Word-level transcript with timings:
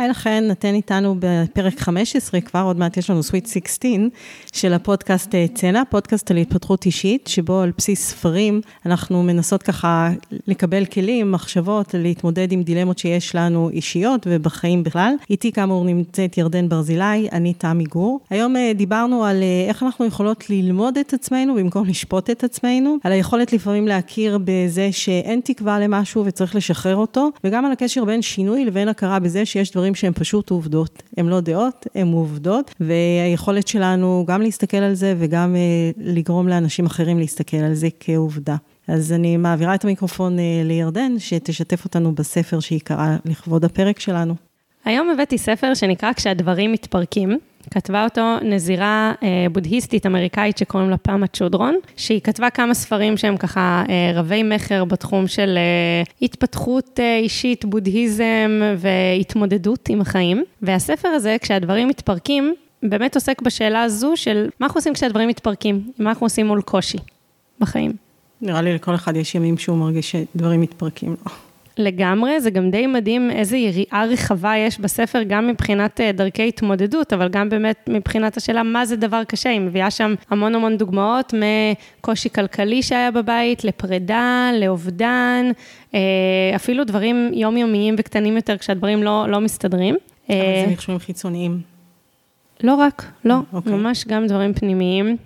היי 0.00 0.08
לכן, 0.08 0.44
אתן 0.50 0.74
איתנו 0.74 1.16
בפרק 1.18 1.80
15, 1.80 2.40
כבר 2.40 2.60
עוד 2.60 2.78
מעט 2.78 2.96
יש 2.96 3.10
לנו 3.10 3.22
סוויט 3.22 3.46
16, 3.46 3.90
של 4.52 4.72
הפודקאסט 4.72 5.34
אה, 5.34 5.46
צנע, 5.54 5.82
פודקאסט 5.90 6.30
על 6.30 6.36
התפתחות 6.36 6.86
אישית, 6.86 7.26
שבו 7.26 7.60
על 7.60 7.72
בסיס 7.78 8.08
ספרים 8.08 8.60
אנחנו 8.86 9.22
מנסות 9.22 9.62
ככה 9.62 10.10
לקבל 10.46 10.84
כלים, 10.84 11.32
מחשבות, 11.32 11.94
להתמודד 11.98 12.52
עם 12.52 12.62
דילמות 12.62 12.98
שיש 12.98 13.34
לנו 13.34 13.70
אישיות 13.72 14.26
ובחיים 14.30 14.82
בכלל. 14.82 15.14
איתי 15.30 15.52
כאמור 15.52 15.84
נמצאת 15.84 16.38
ירדן 16.38 16.68
ברזילי, 16.68 17.28
אני 17.32 17.54
תמי 17.54 17.84
גור. 17.84 18.20
היום 18.30 18.56
אה, 18.56 18.72
דיברנו 18.74 19.24
על 19.24 19.42
אה, 19.42 19.64
איך 19.68 19.82
אנחנו 19.82 20.04
יכולות 20.04 20.50
ללמוד 20.50 20.98
את 20.98 21.14
עצמנו 21.14 21.54
במקום 21.54 21.86
לשפוט 21.86 22.30
את 22.30 22.44
עצמנו, 22.44 22.96
על 23.04 23.12
היכולת 23.12 23.52
לפעמים 23.52 23.88
להכיר 23.88 24.38
בזה 24.44 24.88
שאין 24.92 25.40
תקווה 25.44 25.78
למשהו 25.78 26.24
וצריך 26.26 26.56
לשחרר 26.56 26.96
אותו, 26.96 27.30
וגם 27.44 27.64
על 27.64 27.72
הקשר 27.72 28.04
בין 28.04 28.22
שינוי 28.22 28.64
לבין 28.64 28.88
הכרה 28.88 29.18
בזה 29.18 29.46
שיש 29.46 29.70
דברים 29.70 29.89
שהם 29.94 30.12
פשוט 30.12 30.50
עובדות. 30.50 31.02
הם 31.16 31.28
לא 31.28 31.40
דעות, 31.40 31.86
הם 31.94 32.08
עובדות, 32.12 32.74
והיכולת 32.80 33.68
שלנו 33.68 34.24
גם 34.28 34.42
להסתכל 34.42 34.76
על 34.76 34.94
זה 34.94 35.14
וגם 35.18 35.56
אה, 35.56 35.90
לגרום 35.96 36.48
לאנשים 36.48 36.86
אחרים 36.86 37.18
להסתכל 37.18 37.56
על 37.56 37.74
זה 37.74 37.88
כעובדה. 38.00 38.56
אז 38.88 39.12
אני 39.12 39.36
מעבירה 39.36 39.74
את 39.74 39.84
המיקרופון 39.84 40.38
אה, 40.38 40.62
לירדן, 40.64 41.18
שתשתף 41.18 41.84
אותנו 41.84 42.14
בספר 42.14 42.60
שהיא 42.60 42.80
קראה 42.80 43.16
לכבוד 43.24 43.64
הפרק 43.64 44.00
שלנו. 44.00 44.34
היום 44.84 45.10
הבאתי 45.10 45.38
ספר 45.38 45.74
שנקרא 45.74 46.12
כשהדברים 46.12 46.72
מתפרקים. 46.72 47.38
כתבה 47.70 48.04
אותו 48.04 48.36
נזירה 48.42 49.12
אה, 49.22 49.46
בודהיסטית 49.52 50.06
אמריקאית 50.06 50.58
שקוראים 50.58 50.90
לה 50.90 50.96
פאמה 50.96 51.26
צ'ודרון, 51.26 51.76
שהיא 51.96 52.20
כתבה 52.20 52.50
כמה 52.50 52.74
ספרים 52.74 53.16
שהם 53.16 53.36
ככה 53.36 53.84
אה, 53.88 54.10
רבי 54.14 54.42
מכר 54.42 54.84
בתחום 54.84 55.26
של 55.28 55.58
אה, 55.58 56.02
התפתחות 56.22 57.00
אה, 57.00 57.16
אישית, 57.16 57.64
בודהיזם 57.64 58.60
והתמודדות 58.76 59.88
עם 59.88 60.00
החיים. 60.00 60.44
והספר 60.62 61.08
הזה, 61.08 61.36
כשהדברים 61.40 61.88
מתפרקים, 61.88 62.54
באמת 62.82 63.14
עוסק 63.14 63.42
בשאלה 63.42 63.82
הזו 63.82 64.12
של 64.16 64.48
מה 64.60 64.66
אנחנו 64.66 64.78
עושים 64.78 64.94
כשהדברים 64.94 65.28
מתפרקים, 65.28 65.90
מה 65.98 66.10
אנחנו 66.10 66.26
עושים 66.26 66.46
מול 66.46 66.62
קושי 66.62 66.98
בחיים. 67.60 67.92
נראה 68.40 68.62
לי 68.62 68.74
לכל 68.74 68.94
אחד 68.94 69.16
יש 69.16 69.34
ימים 69.34 69.58
שהוא 69.58 69.78
מרגיש 69.78 70.10
שדברים 70.10 70.60
מתפרקים 70.60 71.10
לו. 71.10 71.49
לגמרי, 71.78 72.40
זה 72.40 72.50
גם 72.50 72.70
די 72.70 72.86
מדהים 72.86 73.30
איזה 73.30 73.56
יריעה 73.56 74.04
רחבה 74.04 74.56
יש 74.56 74.80
בספר, 74.80 75.22
גם 75.22 75.46
מבחינת 75.48 76.00
אה, 76.00 76.12
דרכי 76.12 76.48
התמודדות, 76.48 77.12
אבל 77.12 77.28
גם 77.28 77.48
באמת 77.48 77.88
מבחינת 77.88 78.36
השאלה 78.36 78.62
מה 78.62 78.86
זה 78.86 78.96
דבר 78.96 79.24
קשה. 79.24 79.50
היא 79.50 79.60
מביאה 79.60 79.90
שם 79.90 80.14
המון 80.30 80.54
המון 80.54 80.76
דוגמאות 80.76 81.34
מקושי 81.34 82.30
כלכלי 82.30 82.82
שהיה 82.82 83.10
בבית, 83.10 83.64
לפרידה, 83.64 84.50
לאובדן, 84.60 85.50
אה, 85.94 86.00
אפילו 86.56 86.84
דברים 86.84 87.30
יומיומיים 87.34 87.94
וקטנים 87.98 88.36
יותר 88.36 88.58
כשהדברים 88.58 89.02
לא, 89.02 89.26
לא 89.28 89.40
מסתדרים. 89.40 89.96
אבל 90.28 90.36
זה 90.66 90.72
מכשולים 90.72 91.00
אה, 91.00 91.04
חיצוניים. 91.04 91.60
לא 92.62 92.74
רק, 92.74 93.04
לא, 93.24 93.34
okay. 93.34 93.56
אוקיי. 93.56 93.72
ממש 93.72 94.04
גם 94.06 94.26
דברים 94.26 94.54
פנימיים. 94.54 95.16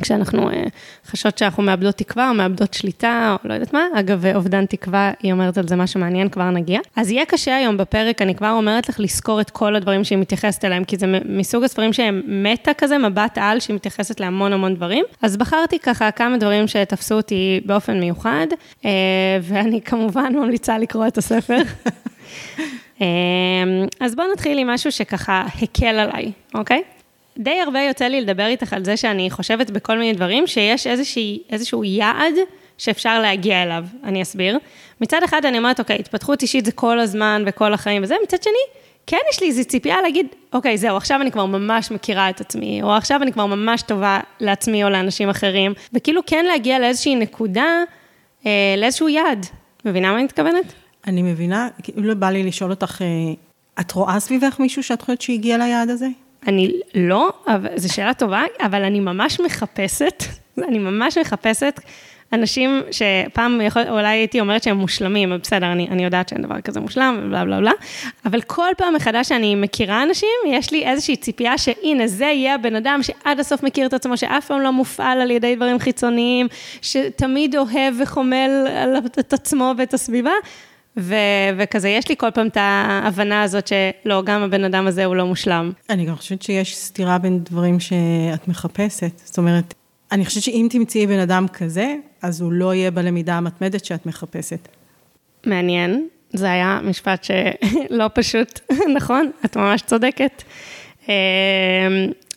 כשאנחנו 0.00 0.50
אה, 0.50 0.64
חשות 1.06 1.38
שאנחנו 1.38 1.62
מאבדות 1.62 1.94
תקווה 1.94 2.28
או 2.28 2.34
מאבדות 2.34 2.74
שליטה, 2.74 3.36
או 3.42 3.48
לא 3.48 3.54
יודעת 3.54 3.72
מה, 3.72 3.86
אגב, 3.94 4.26
אובדן 4.34 4.66
תקווה, 4.66 5.12
היא 5.22 5.32
אומרת 5.32 5.58
על 5.58 5.68
זה 5.68 5.76
משהו 5.76 6.00
מעניין, 6.00 6.28
כבר 6.28 6.50
נגיע. 6.50 6.80
אז 6.96 7.10
יהיה 7.10 7.26
קשה 7.26 7.56
היום 7.56 7.76
בפרק, 7.76 8.22
אני 8.22 8.34
כבר 8.34 8.50
אומרת 8.50 8.88
לך 8.88 9.00
לזכור 9.00 9.40
את 9.40 9.50
כל 9.50 9.76
הדברים 9.76 10.04
שהיא 10.04 10.18
מתייחסת 10.18 10.64
אליהם, 10.64 10.84
כי 10.84 10.96
זה 10.96 11.06
מסוג 11.24 11.64
הספרים 11.64 11.92
שהם 11.92 12.22
מטה 12.26 12.74
כזה, 12.74 12.98
מבט 12.98 13.38
על, 13.40 13.60
שהיא 13.60 13.76
מתייחסת 13.76 14.20
להמון 14.20 14.52
המון 14.52 14.74
דברים. 14.74 15.04
אז 15.22 15.36
בחרתי 15.36 15.78
ככה 15.78 16.10
כמה 16.10 16.36
דברים 16.36 16.68
שתפסו 16.68 17.14
אותי 17.14 17.60
באופן 17.64 18.00
מיוחד, 18.00 18.46
אה, 18.84 18.90
ואני 19.42 19.80
כמובן 19.80 20.32
ממליצה 20.36 20.78
לקרוא 20.78 21.06
את 21.06 21.18
הספר. 21.18 21.58
אה, 23.00 23.06
אז 24.00 24.14
בואו 24.14 24.26
נתחיל 24.32 24.58
עם 24.58 24.70
משהו 24.70 24.92
שככה 24.92 25.44
הקל 25.62 25.86
עליי, 25.86 26.32
אוקיי? 26.54 26.82
די 27.38 27.60
הרבה 27.60 27.80
יוצא 27.80 28.04
לי 28.04 28.20
לדבר 28.20 28.46
איתך 28.46 28.72
על 28.72 28.84
זה 28.84 28.96
שאני 28.96 29.30
חושבת 29.30 29.70
בכל 29.70 29.98
מיני 29.98 30.12
דברים, 30.12 30.46
שיש 30.46 30.86
איזושהי, 30.86 31.42
איזשהו 31.50 31.84
יעד 31.84 32.34
שאפשר 32.78 33.20
להגיע 33.20 33.62
אליו, 33.62 33.84
אני 34.04 34.22
אסביר. 34.22 34.58
מצד 35.00 35.22
אחד 35.24 35.44
אני 35.44 35.58
אומרת, 35.58 35.80
אוקיי, 35.80 35.96
התפתחות 35.98 36.42
אישית 36.42 36.64
זה 36.64 36.72
כל 36.72 37.00
הזמן 37.00 37.44
וכל 37.46 37.74
החיים 37.74 38.02
וזה, 38.02 38.14
מצד 38.22 38.42
שני, 38.42 38.82
כן 39.06 39.18
יש 39.32 39.40
לי 39.40 39.46
איזו 39.46 39.64
ציפייה 39.64 40.02
להגיד, 40.02 40.26
אוקיי, 40.52 40.78
זהו, 40.78 40.96
עכשיו 40.96 41.20
אני 41.20 41.32
כבר 41.32 41.46
ממש 41.46 41.90
מכירה 41.90 42.30
את 42.30 42.40
עצמי, 42.40 42.82
או 42.82 42.92
עכשיו 42.92 43.22
אני 43.22 43.32
כבר 43.32 43.46
ממש 43.46 43.82
טובה 43.82 44.20
לעצמי 44.40 44.84
או 44.84 44.90
לאנשים 44.90 45.28
אחרים, 45.28 45.72
וכאילו 45.92 46.20
כן 46.26 46.44
להגיע 46.44 46.78
לאיזושהי 46.78 47.14
נקודה, 47.14 47.82
אה, 48.46 48.74
לאיזשהו 48.78 49.08
יעד. 49.08 49.46
מבינה 49.84 50.10
מה 50.10 50.16
אני 50.16 50.24
מתכוונת? 50.24 50.72
אני 51.06 51.22
מבינה, 51.22 51.68
כאילו 51.82 52.16
בא 52.16 52.30
לי 52.30 52.42
לשאול 52.42 52.70
אותך, 52.70 53.02
אה, 53.02 53.34
את 53.80 53.92
רואה 53.92 54.20
סביבך 54.20 54.56
מישהו 54.60 54.82
שאת 54.82 55.02
חושבת 55.02 55.22
שהגיע 55.22 55.58
ליעד 55.58 55.90
הזה? 55.90 56.08
אני 56.46 56.72
לא, 56.94 57.32
זו 57.76 57.94
שאלה 57.94 58.14
טובה, 58.14 58.42
אבל 58.60 58.82
אני 58.84 59.00
ממש 59.00 59.40
מחפשת, 59.40 60.24
אני 60.58 60.78
ממש 60.78 61.18
מחפשת 61.18 61.80
אנשים 62.32 62.82
שפעם 62.90 63.60
יכול, 63.60 63.82
אולי 63.88 64.08
הייתי 64.08 64.40
אומרת 64.40 64.62
שהם 64.62 64.76
מושלמים, 64.76 65.32
בסדר, 65.42 65.72
אני, 65.72 65.88
אני 65.90 66.04
יודעת 66.04 66.28
שאין 66.28 66.42
דבר 66.42 66.60
כזה 66.60 66.80
מושלם, 66.80 67.20
ובלה 67.22 67.44
בלה 67.44 67.60
בלה, 67.60 67.72
אבל 68.24 68.40
כל 68.40 68.68
פעם 68.76 68.94
מחדש 68.94 69.28
שאני 69.28 69.54
מכירה 69.54 70.02
אנשים, 70.02 70.28
יש 70.46 70.70
לי 70.70 70.84
איזושהי 70.84 71.16
ציפייה 71.16 71.58
שהנה, 71.58 72.06
זה 72.06 72.24
יהיה 72.24 72.54
הבן 72.54 72.76
אדם 72.76 73.00
שעד 73.02 73.40
הסוף 73.40 73.62
מכיר 73.62 73.86
את 73.86 73.94
עצמו, 73.94 74.16
שאף 74.16 74.46
פעם 74.46 74.60
לא 74.60 74.72
מופעל 74.72 75.20
על 75.20 75.30
ידי 75.30 75.56
דברים 75.56 75.78
חיצוניים, 75.78 76.46
שתמיד 76.82 77.56
אוהב 77.56 77.94
וחומל 77.98 78.50
את 79.18 79.32
עצמו 79.32 79.72
ואת 79.78 79.94
הסביבה. 79.94 80.32
ו- 80.96 81.14
וכזה, 81.58 81.88
יש 81.88 82.08
לי 82.08 82.16
כל 82.16 82.30
פעם 82.30 82.46
את 82.46 82.56
ההבנה 82.60 83.42
הזאת 83.42 83.66
שלא, 83.66 84.22
גם 84.22 84.42
הבן 84.42 84.64
אדם 84.64 84.86
הזה 84.86 85.04
הוא 85.04 85.16
לא 85.16 85.26
מושלם. 85.26 85.72
אני 85.90 86.04
גם 86.04 86.16
חושבת 86.16 86.42
שיש 86.42 86.76
סתירה 86.76 87.18
בין 87.18 87.44
דברים 87.44 87.80
שאת 87.80 88.48
מחפשת. 88.48 89.18
זאת 89.24 89.38
אומרת, 89.38 89.74
אני 90.12 90.24
חושבת 90.24 90.42
שאם 90.42 90.66
תמצאי 90.70 91.06
בן 91.06 91.18
אדם 91.18 91.46
כזה, 91.52 91.94
אז 92.22 92.40
הוא 92.40 92.52
לא 92.52 92.74
יהיה 92.74 92.90
בלמידה 92.90 93.34
המתמדת 93.34 93.84
שאת 93.84 94.06
מחפשת. 94.06 94.68
מעניין, 95.46 96.08
זה 96.32 96.50
היה 96.50 96.80
משפט 96.84 97.24
שלא 97.24 98.06
פשוט, 98.14 98.60
נכון? 98.96 99.30
את 99.44 99.56
ממש 99.56 99.82
צודקת. 99.82 100.42
אמ, 101.08 101.12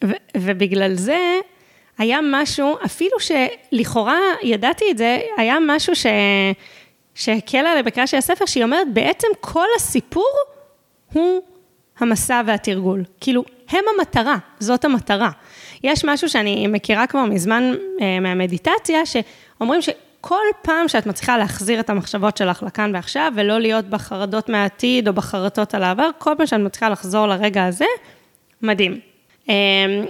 ו- 0.04 0.12
ובגלל 0.38 0.94
זה 0.94 1.40
היה 1.98 2.20
משהו, 2.32 2.76
אפילו 2.86 3.18
שלכאורה 3.20 4.20
ידעתי 4.44 4.86
את 4.92 4.98
זה, 4.98 5.20
היה 5.38 5.58
משהו 5.68 5.96
ש... 5.96 6.06
שהקל 7.16 7.58
עליה 7.58 7.84
בקריאה 7.84 8.08
של 8.08 8.18
הספר, 8.18 8.46
שהיא 8.46 8.64
אומרת, 8.64 8.94
בעצם 8.94 9.28
כל 9.40 9.68
הסיפור 9.76 10.32
הוא 11.14 11.42
המסע 12.00 12.42
והתרגול. 12.46 13.04
כאילו, 13.22 13.44
הם 13.70 13.84
המטרה, 13.96 14.38
זאת 14.60 14.86
המטרה. 14.86 15.30
יש 15.84 16.06
משהו 16.06 16.30
שאני 16.30 16.68
מכירה 16.68 17.08
כבר 17.08 17.24
מזמן 17.24 17.74
אה, 18.02 18.20
מהמדיטציה, 18.20 19.02
שאומרים 19.06 19.82
שכל 19.82 20.46
פעם 20.62 20.88
שאת 20.88 21.06
מצליחה 21.06 21.38
להחזיר 21.38 21.80
את 21.80 21.90
המחשבות 21.90 22.38
שלך 22.38 22.64
לכאן 22.64 22.92
ועכשיו, 22.94 23.34
ולא 23.36 23.60
להיות 23.60 23.86
בחרדות 23.86 24.50
מהעתיד 24.50 25.08
או 25.08 25.14
בחרטות 25.14 25.74
על 25.74 25.84
העבר, 25.84 26.10
כל 26.18 26.34
פעם 26.38 26.48
שאת 26.48 26.60
מצליחה 26.60 26.90
לחזור 26.90 27.28
לרגע 27.28 27.66
הזה, 27.66 27.86
מדהים. 28.62 29.00
אה, 29.50 29.56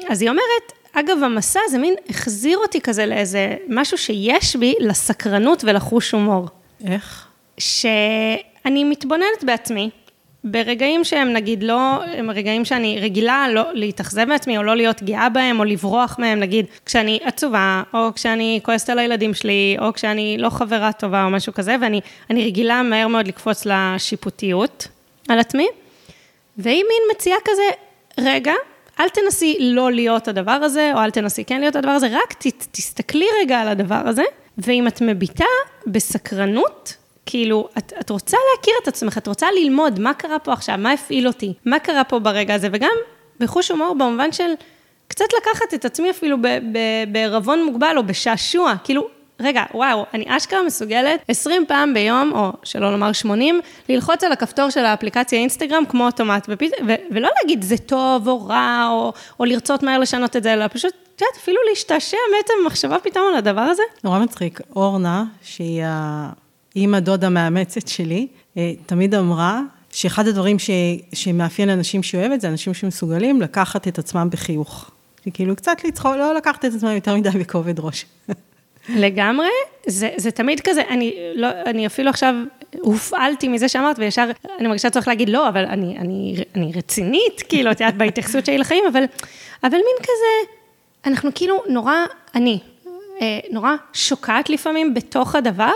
אז 0.09 0.21
היא 0.21 0.29
אומרת, 0.29 0.71
אגב, 0.93 1.23
המסע 1.23 1.59
זה 1.69 1.77
מין 1.77 1.93
החזיר 2.09 2.57
אותי 2.57 2.81
כזה 2.81 3.05
לאיזה 3.05 3.55
משהו 3.69 3.97
שיש 3.97 4.55
בי 4.55 4.73
לסקרנות 4.79 5.63
ולחוש 5.63 6.11
הומור. 6.11 6.47
איך? 6.87 7.27
שאני 7.57 8.83
מתבוננת 8.83 9.43
בעצמי, 9.43 9.89
ברגעים 10.43 11.03
שהם 11.03 11.33
נגיד 11.33 11.63
לא, 11.63 12.03
הם 12.03 12.31
רגעים 12.31 12.65
שאני 12.65 12.99
רגילה 13.01 13.45
לא 13.49 13.63
להתאכזב 13.73 14.25
מעצמי, 14.25 14.57
או 14.57 14.63
לא 14.63 14.75
להיות 14.75 15.03
גאה 15.03 15.29
בהם, 15.29 15.59
או 15.59 15.63
לברוח 15.63 16.19
מהם, 16.19 16.39
נגיד, 16.39 16.65
כשאני 16.85 17.19
עצובה, 17.23 17.83
או 17.93 18.13
כשאני 18.15 18.59
כועסת 18.63 18.89
על 18.89 18.99
הילדים 18.99 19.33
שלי, 19.33 19.75
או 19.79 19.93
כשאני 19.93 20.37
לא 20.39 20.49
חברה 20.49 20.91
טובה, 20.91 21.23
או 21.23 21.29
משהו 21.29 21.53
כזה, 21.53 21.75
ואני 21.81 22.45
רגילה 22.45 22.83
מהר 22.83 23.07
מאוד 23.07 23.27
לקפוץ 23.27 23.65
לשיפוטיות 23.65 24.87
על 25.29 25.39
עצמי, 25.39 25.67
והיא 26.57 26.83
מין 26.83 27.15
מציעה 27.15 27.37
כזה, 27.45 27.63
רגע, 28.19 28.53
אל 28.99 29.09
תנסי 29.09 29.57
לא 29.59 29.91
להיות 29.91 30.27
הדבר 30.27 30.51
הזה, 30.51 30.91
או 30.93 30.99
אל 30.99 31.11
תנסי 31.11 31.45
כן 31.45 31.59
להיות 31.59 31.75
הדבר 31.75 31.91
הזה, 31.91 32.07
רק 32.11 32.33
ת, 32.33 32.47
תסתכלי 32.71 33.25
רגע 33.41 33.59
על 33.59 33.67
הדבר 33.67 34.01
הזה, 34.05 34.23
ואם 34.57 34.87
את 34.87 35.01
מביטה 35.01 35.45
בסקרנות, 35.87 36.95
כאילו, 37.25 37.69
את, 37.77 37.93
את 37.99 38.09
רוצה 38.09 38.37
להכיר 38.51 38.73
את 38.83 38.87
עצמך, 38.87 39.17
את 39.17 39.27
רוצה 39.27 39.47
ללמוד 39.61 39.99
מה 39.99 40.13
קרה 40.13 40.39
פה 40.39 40.53
עכשיו, 40.53 40.75
מה 40.77 40.91
הפעיל 40.91 41.27
אותי, 41.27 41.53
מה 41.65 41.79
קרה 41.79 42.03
פה 42.03 42.19
ברגע 42.19 42.53
הזה, 42.53 42.69
וגם 42.71 42.91
בחוש 43.39 43.71
הומור 43.71 43.95
במובן 43.95 44.31
של 44.31 44.53
קצת 45.07 45.25
לקחת 45.37 45.73
את 45.73 45.85
עצמי 45.85 46.09
אפילו 46.09 46.37
בערבון 47.11 47.65
מוגבל 47.65 47.97
או 47.97 48.03
בשעשוע, 48.03 48.73
כאילו, 48.83 49.07
רגע, 49.39 49.63
וואו, 49.73 50.05
אני 50.13 50.25
אשכרה 50.27 50.63
מסוגלת 50.63 51.19
20 51.27 51.65
פעם 51.67 51.93
ביום, 51.93 52.31
או 52.35 52.51
שלא 52.63 52.91
לומר 52.91 53.11
80, 53.11 53.61
ללחוץ 53.89 54.23
על 54.23 54.31
הכפתור 54.31 54.69
של 54.69 54.85
האפליקציה 54.85 55.39
אינסטגרם 55.39 55.83
כמו 55.89 56.05
אוטומט, 56.05 56.45
ופית, 56.49 56.71
ו, 56.87 56.93
ולא 57.11 57.29
להגיד 57.41 57.61
זה 57.61 57.77
טוב 57.77 58.27
או 58.27 58.47
רע, 58.47 58.87
או, 58.89 59.13
או 59.39 59.45
לרצות 59.45 59.83
מהר 59.83 59.99
לשנות 59.99 60.35
את 60.35 60.43
זה, 60.43 60.53
אלא 60.53 60.67
פשוט 60.67 60.93
את 61.15 61.21
יודעת, 61.21 61.37
אפילו 61.37 61.57
להשתעשע 61.69 62.17
מעצם 62.37 62.53
המחשבה 62.63 62.99
פתאום 62.99 63.27
על 63.31 63.35
הדבר 63.35 63.61
הזה. 63.61 63.83
נורא 64.03 64.19
מצחיק. 64.19 64.59
אורנה, 64.75 65.25
שהיא 65.43 65.83
האימא 65.85 66.99
דודה 66.99 67.29
מאמצת 67.29 67.87
שלי, 67.87 68.27
אה, 68.57 68.73
תמיד 68.85 69.15
אמרה 69.15 69.61
שאחד 69.89 70.27
הדברים 70.27 70.59
ש, 70.59 70.69
שמאפיין 71.13 71.69
אנשים 71.69 72.03
שאוהבת, 72.03 72.41
זה 72.41 72.47
אנשים 72.47 72.73
שמסוגלים 72.73 73.41
לקחת 73.41 73.87
את 73.87 73.99
עצמם 73.99 74.27
בחיוך. 74.31 74.91
כאילו 75.33 75.55
קצת 75.55 75.83
לצחוק, 75.83 76.15
לא 76.15 76.35
לקחת 76.35 76.65
את 76.65 76.73
עצמם 76.73 76.91
יותר 76.95 77.15
מדי 77.15 77.29
בכובד 77.29 77.79
ראש. 77.79 78.05
לגמרי, 78.89 79.49
זה, 79.87 80.09
זה 80.17 80.31
תמיד 80.31 80.61
כזה, 80.63 80.81
אני, 80.89 81.15
לא, 81.35 81.47
אני 81.65 81.87
אפילו 81.87 82.09
עכשיו 82.09 82.35
הופעלתי 82.79 83.47
מזה 83.47 83.69
שאמרת, 83.69 83.99
וישר 83.99 84.29
אני 84.59 84.67
מרגישה 84.67 84.89
צורך 84.89 85.07
להגיד, 85.07 85.29
לא, 85.29 85.49
אבל 85.49 85.65
אני, 85.65 85.97
אני, 85.97 86.35
אני 86.55 86.71
רצינית, 86.75 87.43
כאילו, 87.49 87.71
את 87.71 87.81
יודעת, 87.81 87.97
בהתייחסות 87.97 88.45
שלי 88.45 88.57
לחיים, 88.57 88.83
אבל, 88.91 89.03
אבל 89.63 89.77
מין 89.77 89.97
כזה, 90.01 90.54
אנחנו 91.05 91.29
כאילו 91.35 91.63
נורא, 91.67 91.95
אני, 92.35 92.59
אה, 93.21 93.39
נורא 93.51 93.75
שוקעת 93.93 94.49
לפעמים 94.49 94.93
בתוך 94.93 95.35
הדבר. 95.35 95.71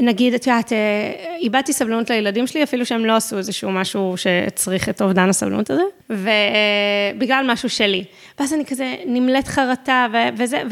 נגיד, 0.00 0.34
את 0.34 0.46
יודעת, 0.46 0.72
אה, 0.72 1.36
איבדתי 1.40 1.72
סבלנות 1.72 2.10
לילדים 2.10 2.46
שלי, 2.46 2.62
אפילו 2.62 2.86
שהם 2.86 3.04
לא 3.04 3.16
עשו 3.16 3.38
איזשהו 3.38 3.70
משהו 3.70 4.14
שצריך 4.16 4.88
את 4.88 5.02
אובדן 5.02 5.28
הסבלנות 5.28 5.70
הזה, 5.70 5.82
ובגלל 6.10 7.44
משהו 7.48 7.68
שלי. 7.68 8.04
ואז 8.38 8.54
אני 8.54 8.64
כזה 8.64 8.94
נמלאת 9.06 9.48
חרטה, 9.48 10.06
ו- 10.12 10.28
וזה, 10.38 10.62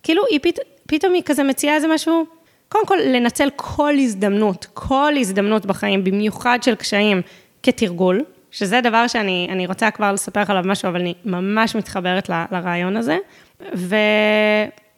וכאילו, 0.00 0.22
היא 0.30 0.40
פת, 0.42 0.58
פתאום 0.86 1.12
היא 1.12 1.22
כזה 1.24 1.42
מציעה 1.42 1.74
איזה 1.74 1.88
משהו, 1.88 2.26
קודם 2.68 2.86
כל, 2.86 2.98
לנצל 3.04 3.48
כל 3.56 3.94
הזדמנות, 3.98 4.66
כל 4.74 5.12
הזדמנות 5.20 5.66
בחיים, 5.66 6.04
במיוחד 6.04 6.58
של 6.62 6.74
קשיים, 6.74 7.22
כתרגול, 7.62 8.24
שזה 8.54 8.80
דבר 8.80 9.06
שאני 9.06 9.66
רוצה 9.66 9.90
כבר 9.90 10.12
לספר 10.12 10.40
לך 10.40 10.50
עליו 10.50 10.62
משהו, 10.66 10.88
אבל 10.88 11.00
אני 11.00 11.14
ממש 11.24 11.76
מתחברת 11.76 12.28
ל, 12.28 12.44
לרעיון 12.52 12.96
הזה. 12.96 13.18
ו... 13.74 13.96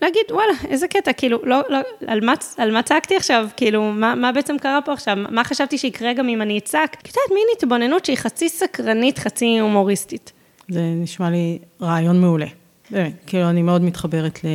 להגיד, 0.03 0.23
וואלה, 0.31 0.53
איזה 0.69 0.89
קטע, 0.89 1.13
כאילו, 1.13 1.39
לא, 1.43 1.63
לא, 1.69 1.79
על 2.07 2.21
מה, 2.25 2.35
על 2.57 2.73
מה 2.73 2.83
צעקתי 2.83 3.17
עכשיו? 3.17 3.49
כאילו, 3.57 3.93
מה, 3.93 4.15
מה 4.15 4.33
בעצם 4.33 4.57
קרה 4.59 4.79
פה 4.85 4.93
עכשיו? 4.93 5.17
מה 5.31 5.45
חשבתי 5.45 5.79
שיקרה 5.79 6.13
גם 6.13 6.29
אם 6.29 6.43
אני 6.43 6.59
אצעק? 6.59 6.91
כי 6.91 7.11
את 7.11 7.17
יודעת, 7.17 7.31
מין 7.31 7.47
התבוננות 7.57 8.05
שהיא 8.05 8.17
חצי 8.17 8.49
סקרנית, 8.49 9.19
חצי 9.19 9.59
הומוריסטית. 9.59 10.33
זה 10.69 10.83
נשמע 10.83 11.31
לי 11.31 11.59
רעיון 11.83 12.21
מעולה. 12.21 12.47
באמת, 12.91 13.13
כאילו, 13.27 13.51
אני 13.51 13.63
מאוד 13.63 13.83
מתחברת 13.83 14.45
ל... 14.45 14.49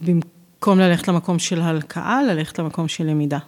במקום 0.00 0.78
ללכת 0.78 1.08
למקום 1.08 1.38
של 1.38 1.60
הלקאה, 1.60 2.22
ללכת 2.22 2.58
למקום 2.58 2.88
של 2.88 3.04
למידה. 3.04 3.38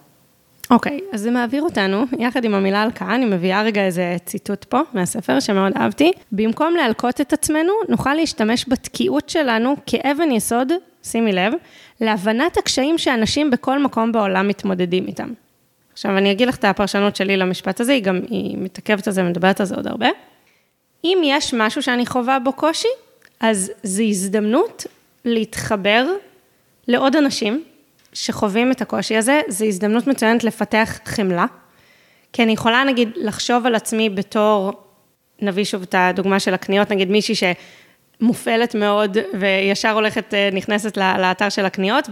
אוקיי, 0.71 0.99
okay, 0.99 1.15
אז 1.15 1.21
זה 1.21 1.31
מעביר 1.31 1.63
אותנו, 1.63 2.05
יחד 2.19 2.45
עם 2.45 2.55
המילה 2.55 2.83
הלקאה, 2.83 3.15
אני 3.15 3.25
מביאה 3.25 3.63
רגע 3.63 3.85
איזה 3.85 4.17
ציטוט 4.25 4.65
פה 4.65 4.81
מהספר 4.95 5.41
שמאוד 5.41 5.73
אהבתי. 5.77 6.13
במקום 6.33 6.75
להלקות 6.77 7.21
את 7.21 7.33
עצמנו, 7.33 7.73
נוכל 7.89 8.15
להשתמש 8.15 8.65
בתקיעות 8.69 9.29
שלנו 9.29 9.77
כאבן 9.87 10.31
יסוד, 10.31 10.73
שימי 11.03 11.33
לב, 11.33 11.53
להבנת 12.01 12.57
הקשיים 12.57 12.99
שאנשים 12.99 13.51
בכל 13.51 13.83
מקום 13.83 14.13
בעולם 14.13 14.49
מתמודדים 14.49 15.07
איתם. 15.07 15.29
עכשיו, 15.93 16.19
אני 16.19 16.33
אגיד 16.33 16.49
לך 16.49 16.57
את 16.57 16.65
הפרשנות 16.65 17.17
שלי 17.17 17.37
למשפט 17.37 17.81
הזה, 17.81 17.93
היא 17.93 18.03
גם, 18.03 18.21
היא 18.29 18.59
מתעכבת 18.59 19.07
על 19.07 19.13
זה 19.13 19.25
ומדברת 19.25 19.61
על 19.61 19.67
זה 19.67 19.75
עוד 19.75 19.87
הרבה. 19.87 20.09
אם 21.05 21.19
יש 21.25 21.55
משהו 21.55 21.83
שאני 21.83 22.07
חווה 22.07 22.39
בו 22.39 22.53
קושי, 22.53 22.89
אז 23.41 23.73
זו 23.83 24.03
הזדמנות 24.03 24.87
להתחבר 25.25 26.07
לעוד 26.89 27.17
אנשים, 27.17 27.65
שחווים 28.17 28.73
את 28.73 28.83
הקושי 28.83 29.17
הזה, 29.17 29.41
זו 29.49 29.65
הזדמנות 29.65 30.07
מצוינת 30.07 30.45
לפתח 30.45 30.99
חמלה. 31.05 31.47
כי 32.33 32.43
אני 32.43 32.53
יכולה, 32.53 32.85
נגיד, 32.85 33.11
לחשוב 33.17 33.67
על 33.67 33.75
עצמי 33.75 34.11
בתור, 34.11 34.73
נביא 35.43 35.65
שוב 35.65 35.83
את 35.83 35.95
הדוגמה 35.99 36.41
של 36.41 36.55
הקניות, 36.55 36.93
נגיד 36.93 37.11
מישהי 37.11 37.35
שמופעלת 38.21 38.75
מאוד 38.75 39.17
וישר 39.41 39.91
הולכת, 39.91 40.35
אה, 40.35 40.49
נכנסת 40.53 40.97
לאתר 40.97 41.49
של 41.49 41.65
הקניות, 41.65 42.09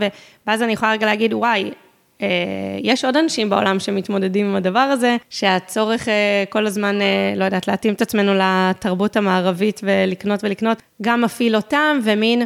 ואז 0.46 0.62
אני 0.62 0.72
יכולה 0.72 0.92
רגע 0.92 1.06
להגיד, 1.06 1.34
וואי, 1.34 1.70
אה, 2.22 2.28
יש 2.82 3.04
עוד 3.04 3.16
אנשים 3.16 3.50
בעולם 3.50 3.80
שמתמודדים 3.80 4.46
עם 4.46 4.56
הדבר 4.56 4.78
הזה, 4.78 5.16
שהצורך 5.30 6.08
אה, 6.08 6.44
כל 6.48 6.66
הזמן, 6.66 6.98
לא 7.36 7.44
יודעת, 7.44 7.68
להתאים 7.68 7.94
את 7.94 8.02
עצמנו 8.02 8.32
לתרבות 8.34 9.16
המערבית 9.16 9.80
ולקנות 9.82 10.44
ולקנות, 10.44 10.82
גם 11.02 11.20
מפעיל 11.20 11.56
אותם, 11.56 11.98
ומין... 12.02 12.44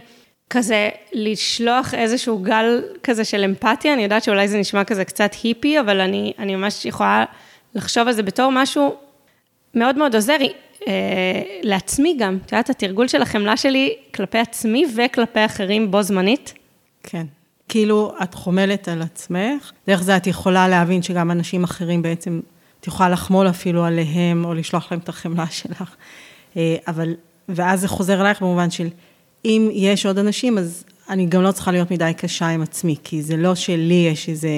כזה 0.50 0.88
לשלוח 1.12 1.94
איזשהו 1.94 2.38
גל 2.38 2.82
כזה 3.02 3.24
של 3.24 3.44
אמפתיה, 3.44 3.94
אני 3.94 4.02
יודעת 4.02 4.24
שאולי 4.24 4.48
זה 4.48 4.58
נשמע 4.58 4.84
כזה 4.84 5.04
קצת 5.04 5.30
היפי, 5.42 5.80
אבל 5.80 6.00
אני, 6.00 6.32
אני 6.38 6.56
ממש 6.56 6.84
יכולה 6.84 7.24
לחשוב 7.74 8.08
על 8.08 8.14
זה 8.14 8.22
בתור 8.22 8.52
משהו 8.52 8.96
מאוד 9.74 9.98
מאוד 9.98 10.14
עוזר 10.14 10.36
אה, 10.88 10.92
לעצמי 11.62 12.16
גם. 12.18 12.38
את 12.46 12.52
יודעת, 12.52 12.70
התרגול 12.70 13.08
של 13.08 13.22
החמלה 13.22 13.56
שלי 13.56 13.96
כלפי 14.14 14.38
עצמי 14.38 14.86
וכלפי 14.96 15.44
אחרים 15.44 15.90
בו 15.90 16.02
זמנית. 16.02 16.54
כן. 17.02 17.26
כאילו, 17.68 18.14
את 18.22 18.34
חומלת 18.34 18.88
על 18.88 19.02
עצמך, 19.02 19.72
דרך 19.86 20.02
זה 20.02 20.16
את 20.16 20.26
יכולה 20.26 20.68
להבין 20.68 21.02
שגם 21.02 21.30
אנשים 21.30 21.64
אחרים 21.64 22.02
בעצם, 22.02 22.40
את 22.80 22.86
יכולה 22.86 23.08
לחמול 23.08 23.48
אפילו 23.48 23.84
עליהם, 23.84 24.44
או 24.44 24.54
לשלוח 24.54 24.92
להם 24.92 25.00
את 25.00 25.08
החמלה 25.08 25.46
שלך. 25.50 25.94
אה, 26.56 26.76
אבל, 26.88 27.14
ואז 27.48 27.80
זה 27.80 27.88
חוזר 27.88 28.20
אלייך 28.20 28.42
במובן 28.42 28.70
של... 28.70 28.88
אם 29.44 29.68
יש 29.72 30.06
עוד 30.06 30.18
אנשים, 30.18 30.58
אז 30.58 30.84
אני 31.10 31.26
גם 31.26 31.42
לא 31.42 31.52
צריכה 31.52 31.72
להיות 31.72 31.90
מדי 31.90 32.12
קשה 32.16 32.48
עם 32.48 32.62
עצמי, 32.62 32.96
כי 33.04 33.22
זה 33.22 33.36
לא 33.36 33.54
שלי 33.54 34.08
יש 34.12 34.28
איזה 34.28 34.48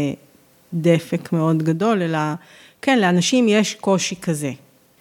דפק 0.75 1.33
מאוד 1.33 1.63
גדול, 1.63 2.03
אלא 2.03 2.19
כן, 2.83 2.99
לאנשים 2.99 3.49
יש 3.49 3.75
קושי 3.75 4.17
כזה. 4.17 4.53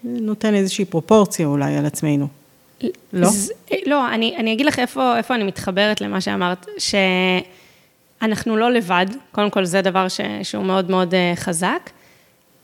נותן 0.04 0.54
איזושהי 0.54 0.86
פרופורציה 0.86 1.48
אולי 1.48 1.78
על 1.78 1.86
עצמנו. 1.86 2.28
לא? 3.14 3.28
ז, 3.28 3.52
לא, 3.86 4.14
אני, 4.14 4.36
אני 4.38 4.54
אגיד 4.54 4.66
לך 4.66 4.80
איפה, 4.80 5.18
איפה 5.18 5.36
אני 5.36 5.44
מתחברת 5.44 6.02
למה 6.02 6.22
שאמרת, 6.22 6.66
שאנחנו 8.22 8.58
לא 8.58 8.72
לבד, 8.72 9.06
קודם 9.31 9.50
כל 9.50 9.66
זה 9.66 9.81
דבר 9.81 10.08
ש, 10.08 10.22
שהוא 10.44 10.66
מאוד 10.66 10.92
מאוד 10.92 11.14
אה, 11.14 11.34
חזק. 11.36 11.90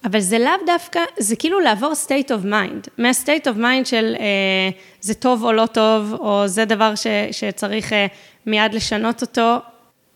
אבל 0.05 0.19
זה 0.19 0.39
לאו 0.39 0.65
דווקא, 0.65 0.99
זה 1.19 1.35
כאילו 1.35 1.59
לעבור 1.59 1.93
state 2.07 2.27
of 2.29 2.45
mind, 2.45 2.89
מה-state 2.97 3.45
of 3.45 3.57
mind 3.57 3.85
של 3.85 4.15
אה, 4.19 4.69
זה 5.01 5.13
טוב 5.13 5.43
או 5.43 5.51
לא 5.51 5.65
טוב, 5.65 6.13
או 6.19 6.47
זה 6.47 6.65
דבר 6.65 6.95
ש, 6.95 7.07
שצריך 7.31 7.93
אה, 7.93 8.07
מיד 8.45 8.73
לשנות 8.73 9.21
אותו. 9.21 9.57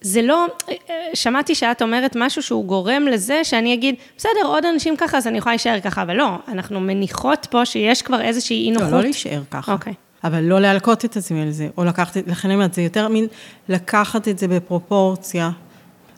זה 0.02 0.22
לא, 0.22 0.46
אה, 0.70 0.76
שמעתי 1.14 1.56
שאת 1.56 1.82
אומרת 1.82 2.16
משהו 2.16 2.44
שהוא 2.44 2.66
גורם 2.66 3.08
לזה 3.08 3.44
שאני 3.44 3.74
אגיד, 3.74 3.96
בסדר, 4.18 4.46
עוד 4.46 4.66
אנשים 4.66 4.98
ככה, 4.98 5.18
אז 5.18 5.28
אני 5.28 5.38
יכולה 5.38 5.54
להישאר 5.54 5.80
ככה, 5.80 6.02
אבל 6.02 6.16
לא, 6.16 6.30
אנחנו 6.48 6.80
מניחות 6.80 7.48
פה 7.50 7.66
שיש 7.66 8.02
כבר 8.02 8.22
איזושהי 8.22 8.66
אי 8.66 8.72
נוחות. 8.72 8.92
לא, 8.92 8.98
לא 8.98 9.04
להישאר 9.04 9.42
ככה. 9.52 9.72
אוקיי. 9.72 9.94
Okay. 9.94 10.10
אבל 10.24 10.44
לא 10.44 10.60
להלקות 10.60 11.06
את 11.06 11.18
עצמי 11.18 11.42
על 11.42 11.52
זה, 11.52 11.68
או 11.78 11.86
לקחת, 11.86 12.18
לכן 12.28 12.48
אני 12.48 12.56
אומרת, 12.56 12.74
זה 12.74 12.82
יותר 12.82 13.08
מין 13.08 13.28
לקחת 13.70 14.28
את 14.28 14.40
זה 14.40 14.48
בפרופורציה, 14.48 15.50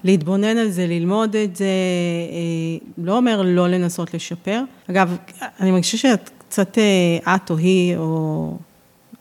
להתבונן 0.03 0.57
על 0.57 0.69
זה, 0.69 0.88
ללמוד 0.88 1.36
את 1.36 1.56
זה, 1.56 1.65
אה, 1.65 2.88
לא 2.98 3.18
אומר 3.18 3.42
לא 3.45 3.68
לנסות 3.68 4.13
לשפר. 4.13 4.62
אגב, 4.89 5.18
אני 5.59 5.71
מרגישה 5.71 5.98
שאת 5.98 6.30
קצת, 6.38 6.77
אה, 6.77 7.36
את 7.36 7.51
או 7.51 7.57
היא, 7.57 7.97
או 7.97 8.57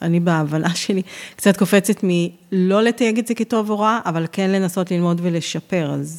אני 0.03 0.21
בהבנה 0.21 0.75
שלי, 0.85 1.03
קצת 1.37 1.57
קופצת 1.57 2.01
מלא 2.03 2.83
לתייג 2.83 3.19
את 3.19 3.27
זה 3.27 3.35
כטוב 3.35 3.71
או 3.71 3.79
רע, 3.79 3.99
אבל 4.07 4.27
כן 4.33 4.51
לנסות 4.51 4.91
ללמוד 4.91 5.21
ולשפר, 5.23 5.91
אז... 5.95 6.19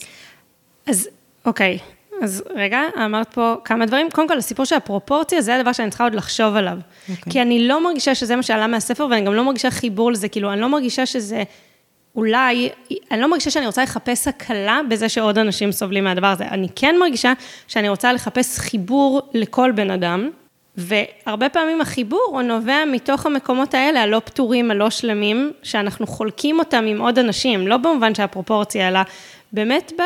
אז 0.88 1.10
אוקיי, 1.46 1.80
אז 2.22 2.44
רגע, 2.56 2.82
אמרת 3.06 3.34
פה 3.34 3.56
כמה 3.66 3.86
דברים. 3.86 4.10
קודם 4.10 4.28
כל, 4.28 4.38
הסיפור 4.38 4.66
של 4.66 4.76
הפרופורציה, 4.76 5.42
זה 5.42 5.56
הדבר 5.56 5.74
שאני 5.74 5.90
צריכה 5.90 6.04
עוד 6.04 6.16
לחשוב 6.16 6.56
עליו. 6.56 6.78
Okay. 6.78 7.12
אוקיי. 7.12 7.34
כי 7.34 7.42
אני 7.42 7.68
לא 7.68 7.84
מרגישה 7.84 8.16
שזה 8.16 8.36
מה 8.36 8.44
שעלה 8.44 8.68
מהספר, 8.68 9.08
ואני 9.12 9.26
גם 9.26 9.34
לא 9.34 9.44
מרגישה 9.44 9.72
חיבור 9.72 10.12
לזה, 10.12 10.28
כאילו, 10.28 10.54
אני 10.54 10.62
לא 10.62 10.70
מרגישה 10.70 11.06
שזה 11.06 11.44
אולי, 12.16 12.70
אני 13.12 13.22
לא 13.22 13.30
מרגישה 13.30 13.52
שאני 13.52 13.66
רוצה 13.66 13.84
לחפש 13.84 14.28
הקלה 14.28 14.80
בזה 14.90 15.10
שעוד 15.10 15.38
אנשים 15.38 15.72
סובלים 15.72 16.04
מהדבר 16.04 16.28
הזה. 16.28 16.46
אני 16.46 16.68
כן 16.76 16.96
מרגישה 17.00 17.34
שאני 17.68 17.90
רוצה 17.90 18.14
לחפש 18.14 18.60
חיבור 18.60 19.22
לכל 19.34 19.72
בן 19.72 19.92
אדם, 19.92 20.30
והרבה 20.78 21.50
פעמים 21.50 21.82
החיבור 21.82 22.28
הוא 22.32 22.42
נובע 22.42 22.86
מתוך 22.92 23.26
המקומות 23.26 23.74
האלה, 23.74 24.02
הלא 24.02 24.22
פתורים, 24.26 24.72
הלא 24.72 24.90
שלמים, 24.90 25.52
שאנחנו 25.64 26.08
חולקים 26.08 26.60
אותם 26.60 26.86
עם 26.88 27.02
עוד 27.02 27.20
אנשים, 27.20 27.68
לא 27.68 27.78
במובן 27.78 28.16
שהפרופורציה, 28.16 28.88
אלא 28.88 29.00
באמת 29.54 29.92
ב... 30.00 30.02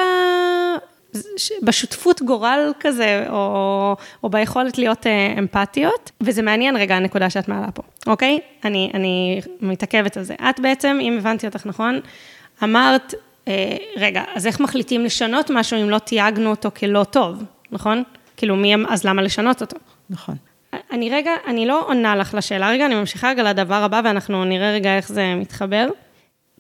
בשותפות 1.64 2.22
גורל 2.22 2.72
כזה, 2.80 3.26
או, 3.30 3.96
או 4.24 4.30
ביכולת 4.30 4.78
להיות 4.78 5.08
אה, 5.08 5.34
אמפתיות, 5.40 6.12
וזה 6.22 6.42
מעניין 6.42 6.78
רגע 6.78 6.96
הנקודה 6.96 7.30
שאת 7.30 7.48
מעלה 7.48 7.72
פה, 7.72 7.84
אוקיי? 8.08 8.40
אני, 8.66 8.92
אני 8.94 9.42
מתעכבת 9.62 10.18
על 10.18 10.24
זה. 10.24 10.36
את 10.50 10.60
בעצם, 10.60 10.98
אם 11.02 11.18
הבנתי 11.18 11.48
אותך 11.48 11.66
נכון, 11.66 12.00
אמרת, 12.64 13.14
אה, 13.48 13.78
רגע, 13.98 14.24
אז 14.36 14.48
איך 14.48 14.60
מחליטים 14.60 15.06
לשנות 15.06 15.52
משהו 15.54 15.82
אם 15.82 15.90
לא 15.90 15.98
תייגנו 15.98 16.50
אותו 16.50 16.70
כלא 16.80 17.04
טוב, 17.04 17.44
נכון? 17.72 18.04
כאילו, 18.38 18.56
מי, 18.56 18.76
אז 18.90 19.04
למה 19.04 19.22
לשנות 19.22 19.62
אותו? 19.62 19.78
נכון. 20.10 20.36
אני 20.92 21.10
רגע, 21.10 21.32
אני 21.48 21.66
לא 21.66 21.86
עונה 21.88 22.16
לך 22.16 22.34
לשאלה 22.34 22.70
רגע, 22.70 22.86
אני 22.86 22.96
ממשיכה 22.96 23.30
רגע 23.30 23.44
לדבר 23.44 23.84
הבא, 23.84 24.02
ואנחנו 24.04 24.46
נראה 24.46 24.74
רגע 24.74 24.98
איך 24.98 25.08
זה 25.08 25.36
מתחבר. 25.36 25.88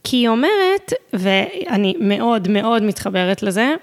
כי 0.03 0.17
היא 0.17 0.29
אומרת, 0.29 0.93
ואני 1.13 1.93
מאוד 1.99 2.47
מאוד 2.47 2.83
מתחברת 2.83 3.43
לזה, 3.43 3.73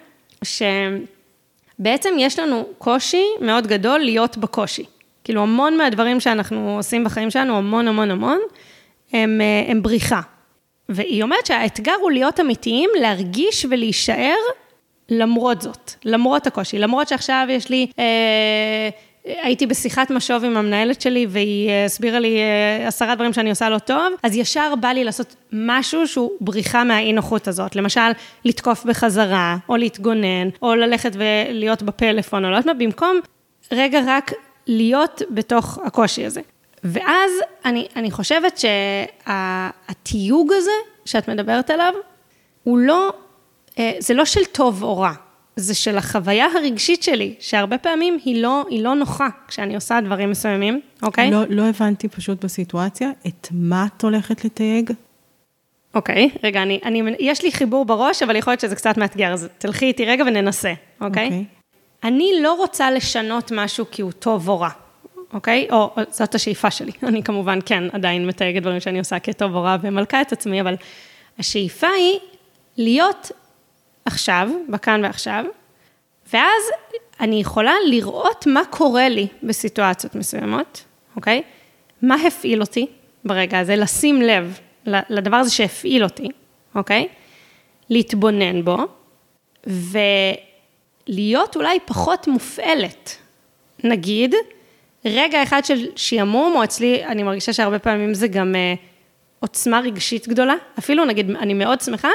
שבעצם 0.42 2.14
יש 2.18 2.38
לנו 2.38 2.66
קושי 2.78 3.24
מאוד 3.40 3.66
גדול 3.66 4.00
להיות 4.00 4.36
בקושי. 4.36 4.84
כאילו 5.24 5.42
המון 5.42 5.76
מהדברים 5.76 6.20
שאנחנו 6.20 6.76
עושים 6.76 7.04
בחיים 7.04 7.30
שלנו, 7.30 7.56
המון 7.56 7.88
המון 7.88 8.10
המון, 8.10 8.38
הם, 9.12 9.40
אה, 9.40 9.70
הם 9.70 9.82
בריחה. 9.82 10.20
והיא 10.88 11.22
אומרת 11.22 11.46
שהאתגר 11.46 11.94
הוא 12.00 12.10
להיות 12.10 12.40
אמיתיים, 12.40 12.90
להרגיש 13.00 13.66
ולהישאר 13.70 14.36
למרות 15.08 15.62
זאת, 15.62 15.90
למרות 16.04 16.46
הקושי, 16.46 16.78
למרות 16.78 17.08
שעכשיו 17.08 17.46
יש 17.50 17.68
לי, 17.68 17.86
אה, 17.98 18.88
הייתי 19.24 19.66
בשיחת 19.66 20.10
משוב 20.10 20.44
עם 20.44 20.56
המנהלת 20.56 21.00
שלי, 21.00 21.26
והיא 21.28 21.70
אה, 21.70 21.84
הסבירה 21.84 22.18
לי 22.18 22.38
אה, 22.38 22.88
עשרה 22.88 23.14
דברים 23.14 23.32
שאני 23.32 23.50
עושה 23.50 23.68
לא 23.68 23.78
טוב, 23.78 24.12
אז 24.22 24.36
ישר 24.36 24.74
בא 24.80 24.88
לי 24.88 25.04
לעשות 25.04 25.34
משהו 25.52 26.08
שהוא 26.08 26.30
בריחה 26.40 26.84
מהאי-נוחות 26.84 27.48
הזאת. 27.48 27.76
למשל, 27.76 28.10
לתקוף 28.44 28.84
בחזרה, 28.84 29.56
או 29.68 29.76
להתגונן, 29.76 30.48
או 30.62 30.74
ללכת 30.74 31.12
ולהיות 31.14 31.82
בפלאפון, 31.82 32.44
או 32.44 32.50
לא 32.50 32.56
יודעת 32.56 32.66
מה, 32.66 32.74
במקום 32.74 33.20
רגע 33.72 34.00
רק 34.06 34.32
להיות 34.66 35.22
בתוך 35.30 35.78
הקושי 35.84 36.26
הזה. 36.26 36.40
ואז 36.84 37.30
אני, 37.64 37.86
אני 37.96 38.10
חושבת 38.10 38.58
שהתיוג 39.26 40.52
הזה 40.52 40.70
שאת 41.04 41.28
מדברת 41.28 41.70
עליו, 41.70 41.92
הוא 42.64 42.78
לא, 42.78 43.12
אה, 43.78 43.92
זה 43.98 44.14
לא 44.14 44.24
של 44.24 44.44
טוב 44.44 44.82
או 44.82 44.98
רע, 44.98 45.12
זה 45.56 45.74
של 45.74 45.98
החוויה 45.98 46.46
הרגשית 46.56 47.02
שלי, 47.02 47.34
שהרבה 47.40 47.78
פעמים 47.78 48.18
היא 48.24 48.42
לא, 48.42 48.64
היא 48.68 48.82
לא 48.82 48.94
נוחה 48.94 49.28
כשאני 49.48 49.74
עושה 49.74 50.00
דברים 50.00 50.30
מסוימים, 50.30 50.80
אוקיי? 51.02 51.30
לא, 51.30 51.42
לא 51.48 51.62
הבנתי 51.62 52.08
פשוט 52.08 52.44
בסיטואציה, 52.44 53.10
את 53.26 53.48
מה 53.50 53.86
את 53.96 54.02
הולכת 54.02 54.44
לתייג? 54.44 54.90
אוקיי, 55.94 56.30
רגע, 56.42 56.62
אני, 56.62 56.80
אני, 56.84 57.02
יש 57.18 57.42
לי 57.42 57.52
חיבור 57.52 57.84
בראש, 57.84 58.22
אבל 58.22 58.36
יכול 58.36 58.50
להיות 58.50 58.60
שזה 58.60 58.76
קצת 58.76 58.96
מאתגר, 58.96 59.32
אז 59.32 59.48
תלכי 59.58 59.86
איתי 59.86 60.04
רגע 60.04 60.24
וננסה, 60.24 60.72
אוקיי? 61.00 61.24
אוקיי. 61.24 61.44
אני 62.04 62.30
לא 62.42 62.54
רוצה 62.54 62.90
לשנות 62.90 63.52
משהו 63.54 63.86
כי 63.90 64.02
הוא 64.02 64.12
טוב 64.12 64.48
או 64.48 64.60
רע, 64.60 64.68
אוקיי? 65.32 65.66
או, 65.70 65.76
או 65.76 66.02
זאת 66.10 66.34
השאיפה 66.34 66.70
שלי. 66.70 66.92
אני 67.08 67.22
כמובן 67.22 67.58
כן 67.66 67.84
עדיין 67.92 68.26
מתייגת 68.26 68.62
דברים 68.62 68.80
שאני 68.80 68.98
עושה 68.98 69.18
כטוב 69.18 69.54
או 69.54 69.62
רע 69.62 69.76
ומלכה 69.82 70.20
את 70.20 70.32
עצמי, 70.32 70.60
אבל 70.60 70.74
השאיפה 71.38 71.86
היא 71.86 72.18
להיות 72.76 73.32
עכשיו, 74.04 74.48
בכאן 74.68 75.04
ועכשיו, 75.04 75.44
ואז 76.32 76.62
אני 77.20 77.40
יכולה 77.40 77.74
לראות 77.86 78.46
מה 78.46 78.62
קורה 78.70 79.08
לי 79.08 79.26
בסיטואציות 79.42 80.14
מסוימות, 80.14 80.84
אוקיי? 81.16 81.42
מה 82.02 82.16
הפעיל 82.26 82.60
אותי 82.60 82.86
ברגע 83.24 83.58
הזה, 83.58 83.76
לשים 83.76 84.22
לב 84.22 84.58
לדבר 84.86 85.36
הזה 85.36 85.50
שהפעיל 85.50 86.04
אותי, 86.04 86.28
אוקיי? 86.74 87.08
להתבונן 87.90 88.64
בו, 88.64 88.76
ולהיות 89.66 91.56
אולי 91.56 91.78
פחות 91.84 92.28
מופעלת. 92.28 93.16
נגיד, 93.84 94.34
רגע 95.04 95.42
אחד 95.42 95.64
של 95.64 95.86
שעמום, 95.96 96.56
או 96.56 96.64
אצלי, 96.64 97.04
אני 97.04 97.22
מרגישה 97.22 97.52
שהרבה 97.52 97.78
פעמים 97.78 98.14
זה 98.14 98.28
גם 98.28 98.54
uh, 98.54 98.78
עוצמה 99.40 99.80
רגשית 99.80 100.28
גדולה, 100.28 100.54
אפילו 100.78 101.04
נגיד, 101.04 101.30
אני 101.30 101.54
מאוד 101.54 101.80
שמחה, 101.80 102.10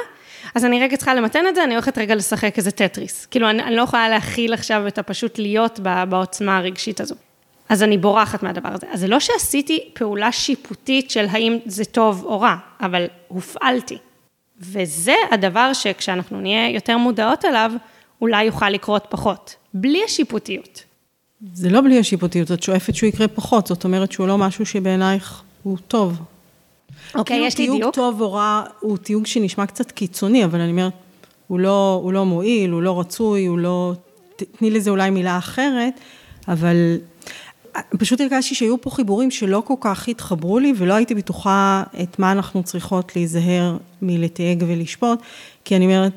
אז 0.58 0.66
אני 0.66 0.80
רגע 0.80 0.98
צריכה 0.98 1.14
למתן 1.16 1.48
את 1.50 1.56
זה, 1.56 1.64
אני 1.64 1.74
הולכת 1.74 1.98
רגע 1.98 2.16
לשחק 2.16 2.58
איזה 2.58 2.72
טטריס. 2.72 3.26
כאילו, 3.26 3.50
אני, 3.50 3.64
אני 3.64 3.76
לא 3.76 3.82
יכולה 3.82 4.10
להכיל 4.10 4.54
עכשיו 4.54 4.88
את 4.88 4.98
הפשוט 4.98 5.40
להיות 5.40 5.80
בעוצמה 6.10 6.58
הרגשית 6.58 7.02
הזו. 7.02 7.16
אז 7.70 7.84
אני 7.84 7.98
בורחת 7.98 8.44
מהדבר 8.44 8.70
הזה. 8.74 8.88
אז 8.92 9.00
זה 9.00 9.08
לא 9.08 9.20
שעשיתי 9.20 9.90
פעולה 9.94 10.32
שיפוטית 10.32 11.12
של 11.12 11.26
האם 11.30 11.58
זה 11.66 11.86
טוב 11.86 12.24
או 12.24 12.40
רע, 12.40 12.56
אבל 12.82 13.06
הופעלתי. 13.28 13.98
וזה 14.60 15.14
הדבר 15.32 15.74
שכשאנחנו 15.74 16.42
נהיה 16.42 16.70
יותר 16.70 16.98
מודעות 16.98 17.46
אליו, 17.46 17.72
אולי 18.22 18.44
יוכל 18.44 18.70
לקרות 18.70 19.06
פחות, 19.10 19.56
בלי 19.74 20.02
השיפוטיות. 20.06 20.84
זה 21.54 21.70
לא 21.70 21.82
בלי 21.82 22.00
השיפוטיות, 22.00 22.52
את 22.52 22.64
שואפת 22.64 22.96
שהוא 22.96 23.08
יקרה 23.08 23.28
פחות, 23.28 23.68
זאת 23.68 23.84
אומרת 23.84 24.12
שהוא 24.12 24.28
לא 24.28 24.38
משהו 24.38 24.66
שבעינייך 24.66 25.42
הוא 25.64 25.78
טוב. 25.88 26.22
אוקיי, 27.16 27.44
okay, 27.44 27.48
יש 27.48 27.58
לי 27.58 27.66
דיוק. 27.66 27.78
תיוג 27.78 27.94
טוב 27.94 28.22
או 28.22 28.34
רע 28.34 28.64
הוא 28.80 28.98
תיוג 28.98 29.26
שנשמע 29.26 29.66
קצת 29.66 29.92
קיצוני, 29.92 30.46
אבל 30.46 30.60
אני 30.60 30.72
אומרת, 30.72 30.94
הוא 31.48 31.60
לא, 31.60 32.00
הוא 32.04 32.14
לא 32.14 32.26
מועיל, 32.26 32.72
הוא 32.72 32.82
לא 32.82 33.00
רצוי, 33.00 33.46
הוא 33.46 33.58
לא... 33.58 33.94
תני 34.36 34.72
לזה 34.72 34.90
אולי 34.90 35.10
מילה 35.10 35.38
אחרת, 35.38 36.00
אבל 36.48 36.98
פשוט 37.98 38.22
הרגשתי 38.22 38.56
שהיו 38.56 38.82
פה 38.82 38.90
חיבורים 38.90 39.32
שלא 39.32 39.64
כל 39.66 39.74
כך 39.82 40.08
התחברו 40.08 40.60
לי, 40.60 40.74
ולא 40.78 40.94
הייתי 40.94 41.16
בטוחה 41.16 41.84
את 42.04 42.20
מה 42.20 42.32
אנחנו 42.32 42.64
צריכות 42.64 43.16
להיזהר 43.16 43.78
מלתייג 44.02 44.64
ולשפוט, 44.68 45.20
כי 45.66 45.76
אני 45.76 45.86
אומרת, 45.86 46.14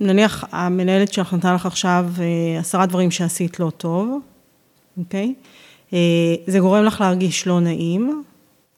נניח 0.00 0.44
המנהלת 0.52 1.12
שלך 1.12 1.34
נתנה 1.34 1.54
לך 1.54 1.66
עכשיו 1.66 2.06
אה, 2.20 2.60
עשרה 2.60 2.86
דברים 2.86 3.10
שעשית 3.10 3.60
לא 3.60 3.70
טוב, 3.76 4.18
אוקיי? 4.98 5.34
אה, 5.92 5.98
זה 6.46 6.58
גורם 6.58 6.84
לך 6.84 7.00
להרגיש 7.00 7.46
לא 7.46 7.60
נעים. 7.60 8.22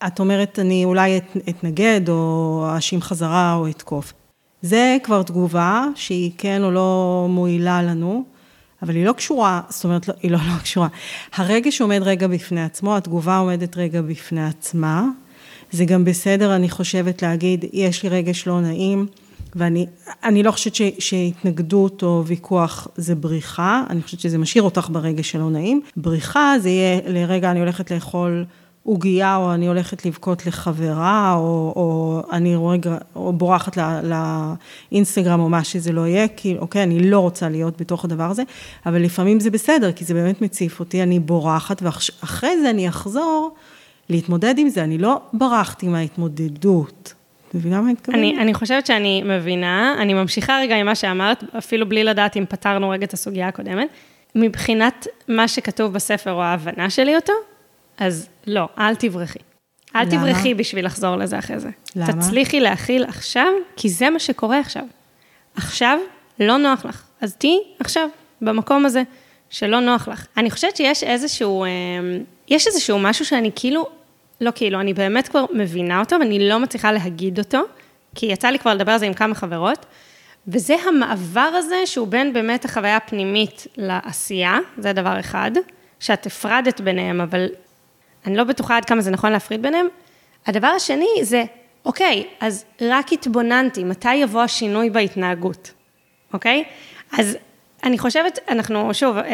את 0.07 0.21
אומרת, 0.21 0.59
אני 0.59 0.85
אולי 0.85 1.21
אתנגד, 1.49 2.01
או 2.09 2.67
אאשים 2.77 3.03
חזרה, 3.03 3.55
או 3.55 3.69
אתקוף. 3.69 4.13
זה 4.63 4.97
כבר 5.03 5.23
תגובה 5.23 5.87
שהיא 5.95 6.31
כן 6.39 6.63
או 6.65 6.71
לא 6.71 7.27
מועילה 7.31 7.83
לנו, 7.83 8.25
אבל 8.83 8.95
היא 8.95 9.05
לא 9.05 9.13
קשורה, 9.13 9.61
זאת 9.69 9.85
אומרת, 9.85 10.09
לא, 10.09 10.15
היא 10.23 10.31
לא, 10.31 10.39
לא 10.39 10.59
קשורה. 10.63 10.89
הרגש 11.35 11.81
עומד 11.81 12.01
רגע 12.03 12.27
בפני 12.27 12.63
עצמו, 12.63 12.97
התגובה 12.97 13.39
עומדת 13.39 13.77
רגע 13.77 14.03
בפני 14.03 14.47
עצמה. 14.47 15.09
זה 15.71 15.85
גם 15.85 16.05
בסדר, 16.05 16.57
אני 16.57 16.71
חושבת, 16.71 17.23
להגיד, 17.23 17.65
יש 17.73 18.03
לי 18.03 18.09
רגש 18.09 18.47
לא 18.47 18.61
נעים, 18.61 19.07
ואני 19.55 20.43
לא 20.43 20.51
חושבת 20.51 20.75
ש, 20.75 20.83
שהתנגדות 20.99 22.03
או 22.03 22.23
ויכוח 22.27 22.89
זה 22.97 23.15
בריחה, 23.15 23.83
אני 23.91 24.03
חושבת 24.03 24.21
שזה 24.21 24.39
משאיר 24.39 24.63
אותך 24.63 24.89
ברגע 24.93 25.23
שלא 25.23 25.51
נעים. 25.51 25.81
בריחה 25.97 26.55
זה 26.61 26.69
יהיה 26.69 27.01
לרגע 27.07 27.51
אני 27.51 27.61
הולכת 27.61 27.91
לאכול 27.91 28.45
עוגייה, 28.85 29.37
או 29.37 29.55
אני 29.55 29.67
הולכת 29.67 30.07
לבכות 30.07 30.47
לחברה, 30.47 31.35
או, 31.37 31.73
או 31.77 32.23
אני 32.33 32.57
רגע, 32.69 32.97
או 33.17 33.33
בורחת 33.33 33.77
לא, 33.77 33.85
לאינסטגרם, 34.93 35.41
או 35.41 35.49
מה 35.49 35.65
שזה 35.65 35.93
לא 35.93 36.07
יהיה, 36.07 36.29
כי 36.29 36.57
אוקיי, 36.59 36.83
אני 36.83 37.11
לא 37.11 37.21
רוצה 37.21 37.49
להיות 37.49 37.81
בתוך 37.81 38.05
הדבר 38.05 38.31
הזה, 38.31 38.43
אבל 38.87 39.03
לפעמים 39.03 39.41
זה 39.41 39.51
בסדר, 39.51 39.93
כי 39.93 40.05
זה 40.05 40.15
באמת 40.15 40.43
מציף 40.43 40.81
אותי, 40.81 41.03
אני 41.03 41.21
בורחת, 41.21 41.83
ואחרי 41.83 42.61
זה 42.61 42.71
אני 42.71 42.89
אחזור 42.89 43.55
להתמודד 44.09 44.55
עם 44.59 44.69
זה, 44.69 44.85
אני 44.85 44.99
לא 44.99 45.21
ברחתי 45.33 45.89
מההתמודדות. 45.89 47.15
מבינה 47.55 47.81
מה 47.81 47.93
מתכוונת? 47.93 48.19
אני, 48.19 48.39
אני 48.39 48.55
חושבת 48.55 48.87
שאני 48.87 49.23
מבינה, 49.23 49.95
אני 49.99 50.15
ממשיכה 50.15 50.59
רגע 50.63 50.77
עם 50.77 50.87
מה 50.87 50.95
שאמרת, 50.95 51.45
אפילו 51.59 51.89
בלי 51.89 52.05
לדעת 52.05 52.37
אם 52.37 52.45
פתרנו 52.49 52.91
רגע 52.91 53.07
את 53.07 53.13
הסוגיה 53.13 53.49
הקודמת. 53.49 53.89
מבחינת 54.35 55.07
מה 55.29 55.49
שכתוב 55.49 55.93
בספר 55.93 56.33
או 56.33 56.43
ההבנה 56.43 56.91
שלי 56.91 57.17
אותו, 57.17 57.33
אז 57.99 58.29
לא, 58.47 58.69
אל 58.79 58.95
תברחי. 58.95 59.39
אל 59.97 60.03
למה? 60.03 60.11
תברחי 60.11 60.55
בשביל 60.55 60.87
לחזור 60.87 61.17
לזה 61.17 61.39
אחרי 61.39 61.61
זה. 61.61 61.71
למה? 61.97 62.13
תצליחי 62.13 62.61
להכיל 62.61 63.05
עכשיו, 63.05 63.47
כי 63.77 63.89
זה 63.89 64.11
מה 64.11 64.19
שקורה 64.19 64.59
עכשיו. 64.59 64.85
עכשיו 65.57 65.99
לא 66.41 66.57
נוח 66.57 66.85
לך, 66.85 67.03
אז 67.21 67.37
תהיי 67.37 67.59
עכשיו, 67.81 68.09
במקום 68.41 68.87
הזה, 68.87 69.03
שלא 69.51 69.81
נוח 69.81 70.09
לך. 70.09 70.27
אני 70.37 70.51
חושבת 70.51 70.77
שיש 70.77 71.05
איזשהו, 71.05 71.65
אמ, 71.65 71.69
יש 72.49 72.67
איזשהו 72.67 72.99
משהו 72.99 73.25
שאני 73.25 73.51
כאילו 73.57 73.87
לא 74.41 74.51
כאילו, 74.55 74.81
אני 74.81 74.95
באמת 74.95 75.29
כבר 75.29 75.45
מבינה 75.53 76.01
אותו, 76.01 76.17
ואני 76.21 76.49
לא 76.49 76.61
מצליחה 76.61 76.93
להגיד 76.93 77.39
אותו, 77.39 77.61
כי 78.15 78.27
יצא 78.27 78.49
לי 78.49 78.59
כבר 78.59 78.75
לדבר 78.75 78.93
על 78.93 78.99
זה 78.99 79.07
עם 79.07 79.15
כמה 79.15 79.35
חברות, 79.35 79.87
וזה 80.49 80.77
המעבר 80.89 81.41
הזה 81.41 81.77
שהוא 81.87 82.09
בין 82.09 82.33
באמת 82.33 82.65
החוויה 82.65 82.97
הפנימית 82.97 83.67
לעשייה, 83.77 84.59
זה 84.79 84.93
דבר 84.93 85.21
אחד, 85.21 85.51
שאת 86.01 86.27
הפרדת 86.27 86.81
ביניהם, 86.81 87.21
אבל 87.21 87.47
אני 88.27 88.37
לא 88.37 88.45
בטוחה 88.45 88.77
עד 88.77 88.85
כמה 88.85 89.01
זה 89.01 89.11
נכון 89.11 89.33
להפריד 89.33 89.63
ביניהם. 89.63 89.87
הדבר 90.47 90.67
השני 90.67 91.09
זה, 91.23 91.45
אוקיי, 91.85 92.25
אז 92.41 92.65
רק 92.81 93.13
התבוננתי, 93.13 93.85
מתי 93.85 94.15
יבוא 94.15 94.43
השינוי 94.43 94.91
בהתנהגות, 94.91 95.73
אוקיי? 96.33 96.65
אז 97.19 97.37
אני 97.85 97.99
חושבת, 97.99 98.39
אנחנו, 98.49 98.95
שוב, 98.95 99.17
אה, 99.17 99.25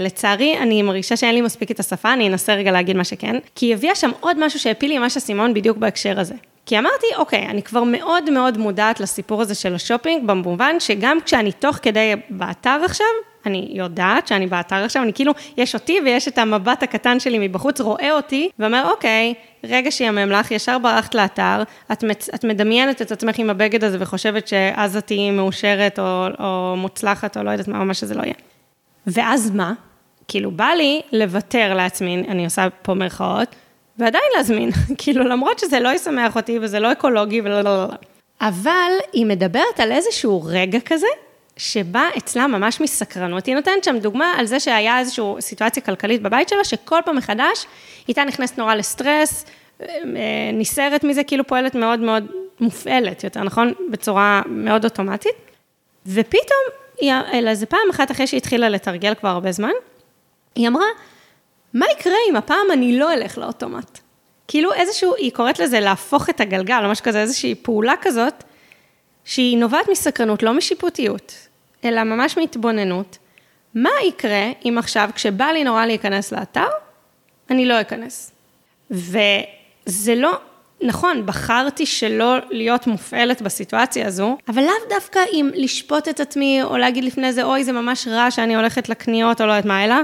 לצערי, 0.00 0.58
אני 0.58 0.82
מרגישה 0.82 1.16
שאין 1.16 1.34
לי 1.34 1.40
מספיק 1.40 1.70
את 1.70 1.80
השפה, 1.80 2.12
אני 2.12 2.28
אנסה 2.28 2.54
רגע 2.54 2.70
להגיד 2.70 2.96
מה 2.96 3.04
שכן, 3.04 3.36
כי 3.54 3.66
היא 3.66 3.74
הביאה 3.74 3.94
שם 3.94 4.10
עוד 4.20 4.46
משהו 4.46 4.58
שהפיל 4.58 4.90
לי 4.90 4.96
עם 4.96 5.02
מה 5.02 5.10
שסימון 5.10 5.54
בדיוק 5.54 5.76
בהקשר 5.76 6.20
הזה. 6.20 6.34
כי 6.70 6.78
אמרתי, 6.78 7.06
אוקיי, 7.16 7.46
אני 7.46 7.62
כבר 7.62 7.84
מאוד 7.84 8.30
מאוד 8.30 8.58
מודעת 8.58 9.00
לסיפור 9.00 9.42
הזה 9.42 9.54
של 9.54 9.74
השופינג, 9.74 10.26
במובן 10.26 10.80
שגם 10.80 11.18
כשאני 11.24 11.52
תוך 11.52 11.78
כדי 11.82 12.12
באתר 12.30 12.80
עכשיו, 12.84 13.06
אני 13.46 13.68
יודעת 13.70 14.26
שאני 14.26 14.46
באתר 14.46 14.76
עכשיו, 14.76 15.02
אני 15.02 15.12
כאילו, 15.12 15.32
יש 15.56 15.74
אותי 15.74 15.98
ויש 16.04 16.28
את 16.28 16.38
המבט 16.38 16.82
הקטן 16.82 17.20
שלי 17.20 17.48
מבחוץ, 17.48 17.80
רואה 17.80 18.12
אותי, 18.12 18.48
ואומר, 18.58 18.90
אוקיי, 18.90 19.34
רגע 19.64 19.90
שיאמם 19.90 20.30
לך, 20.30 20.50
ישר 20.50 20.78
ברחת 20.78 21.14
לאתר, 21.14 21.62
את, 21.92 22.04
מצ... 22.04 22.28
את 22.34 22.44
מדמיינת 22.44 23.02
את 23.02 23.12
עצמך 23.12 23.38
עם 23.38 23.50
הבגד 23.50 23.84
הזה 23.84 23.96
וחושבת 24.00 24.48
שאז 24.48 24.96
את 24.96 25.06
תהיי 25.06 25.30
מאושרת 25.30 25.98
או, 25.98 26.26
או 26.38 26.76
מוצלחת 26.76 27.36
או 27.36 27.42
לא 27.42 27.50
יודעת 27.50 27.68
מה, 27.68 27.84
מה 27.84 27.94
שזה 27.94 28.14
לא 28.14 28.22
יהיה. 28.22 28.34
ואז 29.06 29.50
מה? 29.50 29.72
כאילו, 30.28 30.50
בא 30.50 30.68
לי 30.76 31.00
לוותר 31.12 31.74
לעצמי, 31.74 32.24
אני 32.28 32.44
עושה 32.44 32.68
פה 32.82 32.94
מירכאות, 32.94 33.56
ועדיין 34.00 34.24
להזמין, 34.36 34.70
כאילו, 34.98 35.24
למרות 35.24 35.58
שזה 35.58 35.80
לא 35.80 35.88
ישמח 35.88 36.36
אותי 36.36 36.58
וזה 36.62 36.80
לא 36.80 36.92
אקולוגי 36.92 37.40
ולא... 37.40 37.60
לא, 37.60 37.74
לא. 37.74 37.86
אבל 38.40 38.92
היא 39.12 39.26
מדברת 39.26 39.80
על 39.80 39.92
איזשהו 39.92 40.42
רגע 40.46 40.78
כזה, 40.84 41.06
שבה 41.56 42.08
אצלה 42.18 42.46
ממש 42.46 42.80
מסקרנות. 42.80 43.46
היא 43.46 43.54
נותנת 43.54 43.84
שם 43.84 43.98
דוגמה 43.98 44.34
על 44.38 44.46
זה 44.46 44.60
שהיה 44.60 44.98
איזושהי 44.98 45.24
סיטואציה 45.40 45.82
כלכלית 45.82 46.22
בבית 46.22 46.48
שלה, 46.48 46.64
שכל 46.64 47.00
פעם 47.04 47.16
מחדש, 47.16 47.66
איתה 48.08 48.24
נכנסת 48.24 48.58
נורא 48.58 48.74
לסטרס, 48.74 49.44
אה, 49.80 49.86
נסערת 50.52 51.04
מזה, 51.04 51.24
כאילו 51.24 51.46
פועלת 51.46 51.74
מאוד 51.74 52.00
מאוד 52.00 52.26
מופעלת 52.60 53.24
יותר, 53.24 53.42
נכון? 53.42 53.72
בצורה 53.90 54.42
מאוד 54.46 54.84
אוטומטית. 54.84 55.32
ופתאום 56.06 56.60
אלא 57.32 57.54
זה 57.54 57.66
פעם 57.66 57.90
אחת 57.90 58.10
אחרי 58.10 58.26
שהיא 58.26 58.38
התחילה 58.38 58.68
לתרגל 58.68 59.14
כבר 59.14 59.28
הרבה 59.28 59.52
זמן, 59.52 59.70
היא 60.54 60.68
אמרה, 60.68 60.84
מה 61.74 61.86
יקרה 61.98 62.16
אם 62.30 62.36
הפעם 62.36 62.70
אני 62.72 62.98
לא 62.98 63.12
אלך 63.12 63.38
לאוטומט? 63.38 63.98
כאילו 64.48 64.72
איזשהו, 64.72 65.14
היא 65.14 65.32
קוראת 65.32 65.58
לזה 65.58 65.80
להפוך 65.80 66.30
את 66.30 66.40
הגלגל, 66.40 66.80
או 66.84 66.90
משהו 66.90 67.04
כזה, 67.04 67.20
איזושהי 67.20 67.54
פעולה 67.54 67.94
כזאת, 68.02 68.44
שהיא 69.24 69.58
נובעת 69.58 69.88
מסקרנות, 69.90 70.42
לא 70.42 70.54
משיפוטיות, 70.54 71.34
אלא 71.84 72.04
ממש 72.04 72.38
מהתבוננות. 72.38 73.18
מה 73.74 73.90
יקרה 74.04 74.50
אם 74.64 74.78
עכשיו, 74.78 75.10
כשבא 75.14 75.44
לי 75.44 75.64
נורא 75.64 75.86
להיכנס 75.86 76.32
לאתר, 76.32 76.68
אני 77.50 77.66
לא 77.66 77.80
אכנס. 77.80 78.32
וזה 78.90 80.14
לא, 80.16 80.38
נכון, 80.82 81.26
בחרתי 81.26 81.86
שלא 81.86 82.36
להיות 82.50 82.86
מופעלת 82.86 83.42
בסיטואציה 83.42 84.06
הזו, 84.06 84.36
אבל 84.48 84.62
לאו 84.62 84.88
דווקא 84.88 85.20
אם 85.32 85.50
לשפוט 85.54 86.08
את 86.08 86.20
עצמי, 86.20 86.62
או 86.62 86.76
להגיד 86.76 87.04
לפני 87.04 87.32
זה, 87.32 87.42
אוי, 87.42 87.64
זה 87.64 87.72
ממש 87.72 88.08
רע 88.08 88.30
שאני 88.30 88.56
הולכת 88.56 88.88
לקניות, 88.88 89.40
או 89.40 89.46
לא 89.46 89.52
יודעת 89.52 89.64
מה, 89.64 89.84
אלא 89.84 89.94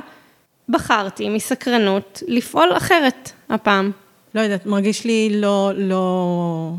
בחרתי 0.69 1.29
מסקרנות 1.29 2.23
לפעול 2.29 2.69
אחרת 2.77 3.33
הפעם. 3.49 3.91
לא 4.35 4.41
יודעת, 4.41 4.67
מרגיש 4.67 5.05
לי 5.05 5.41
לא, 5.41 5.73
לא, 5.77 6.73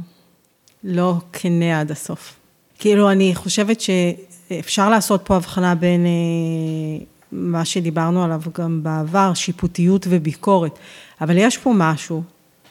לא 0.84 1.14
כנה 1.34 1.80
עד 1.80 1.92
הסוף. 1.92 2.36
כאילו, 2.80 3.12
אני 3.12 3.36
חושבת 3.36 3.82
שאפשר 3.82 4.90
לעשות 4.90 5.22
פה 5.24 5.36
הבחנה 5.36 5.76
בין 5.76 6.06
אה, 6.06 7.06
מה 7.32 7.66
שדיברנו 7.66 8.24
עליו 8.24 8.42
גם 8.58 8.84
בעבר, 8.84 9.34
שיפוטיות 9.34 10.06
וביקורת, 10.10 10.80
אבל 11.22 11.38
יש 11.38 11.58
פה 11.58 11.74
משהו 11.76 12.24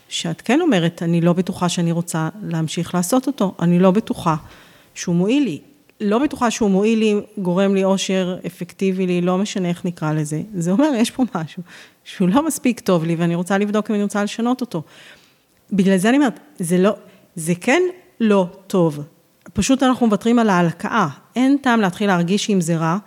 שאת 0.08 0.40
כן 0.40 0.61
אומרת, 0.61 1.02
אני 1.02 1.20
לא 1.20 1.32
בטוחה 1.32 1.68
שאני 1.68 1.92
רוצה 1.92 2.28
להמשיך 2.42 2.94
לעשות 2.94 3.26
אותו, 3.26 3.54
אני 3.61 3.78
לא 3.78 3.90
בטוחה 3.90 4.37
שהוא 4.94 5.14
מועיל 5.14 5.42
לי. 5.42 5.61
לא 6.00 6.18
בטוחה 6.18 6.50
שהוא 6.50 6.70
מועיל 6.70 6.98
לי, 6.98 7.14
גורם 7.38 7.74
לי 7.74 7.84
אושר, 7.84 8.36
אפקטיבי 8.46 9.06
לי, 9.06 9.20
לא 9.20 9.38
משנה 9.38 9.68
איך 9.68 9.84
נקרא 9.84 10.12
לזה. 10.12 10.42
זה 10.54 10.70
אומר, 10.70 10.90
יש 10.96 11.10
פה 11.10 11.24
משהו 11.34 11.62
שהוא 12.04 12.28
לא 12.28 12.46
מספיק 12.46 12.80
טוב 12.80 13.04
לי, 13.04 13.14
ואני 13.14 13.34
רוצה 13.34 13.58
לבדוק 13.58 13.90
אם 13.90 13.94
אני 13.94 14.02
רוצה 14.02 14.24
לשנות 14.24 14.60
אותו. 14.60 14.82
בגלל 15.72 15.96
זה 15.96 16.08
אני 16.08 16.16
אומרת, 16.16 16.40
זה 16.58 16.78
לא, 16.78 16.92
זה 17.36 17.54
כן 17.60 17.82
לא 18.20 18.46
טוב. 18.66 19.00
פשוט 19.52 19.82
אנחנו 19.82 20.06
מוותרים 20.06 20.38
על 20.38 20.48
ההלקאה. 20.48 21.08
אין 21.36 21.56
טעם 21.62 21.80
להתחיל 21.80 22.06
להרגיש 22.06 22.50
אם 22.50 22.60
זה 22.60 22.76
רע, 22.76 22.98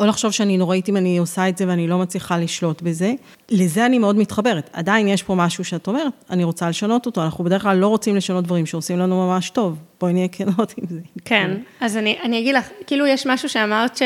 או 0.00 0.06
לחשוב 0.06 0.30
שאני 0.32 0.56
נוראית 0.56 0.88
אם 0.88 0.96
אני 0.96 1.18
עושה 1.18 1.48
את 1.48 1.58
זה 1.58 1.68
ואני 1.68 1.88
לא 1.88 1.98
מצליחה 1.98 2.38
לשלוט 2.38 2.82
בזה. 2.82 3.12
לזה 3.50 3.86
אני 3.86 3.98
מאוד 3.98 4.16
מתחברת. 4.16 4.70
עדיין 4.72 5.08
יש 5.08 5.22
פה 5.22 5.34
משהו 5.34 5.64
שאת 5.64 5.86
אומרת, 5.86 6.12
אני 6.30 6.44
רוצה 6.44 6.68
לשנות 6.68 7.06
אותו. 7.06 7.22
אנחנו 7.22 7.44
בדרך 7.44 7.62
כלל 7.62 7.76
לא 7.76 7.88
רוצים 7.88 8.16
לשנות 8.16 8.44
דברים 8.44 8.66
שעושים 8.66 8.98
לנו 8.98 9.26
ממש 9.26 9.50
טוב. 9.50 9.78
בואי 10.00 10.12
נהיה 10.12 10.28
כנות 10.28 10.74
עם 10.76 10.84
זה. 10.88 11.00
כן, 11.24 11.50
אז 11.80 11.96
אני, 11.96 12.16
אני 12.22 12.40
אגיד 12.40 12.54
לך, 12.54 12.68
כאילו 12.86 13.06
יש 13.06 13.26
משהו 13.26 13.48
שאמרת 13.48 13.96
ש, 13.96 14.02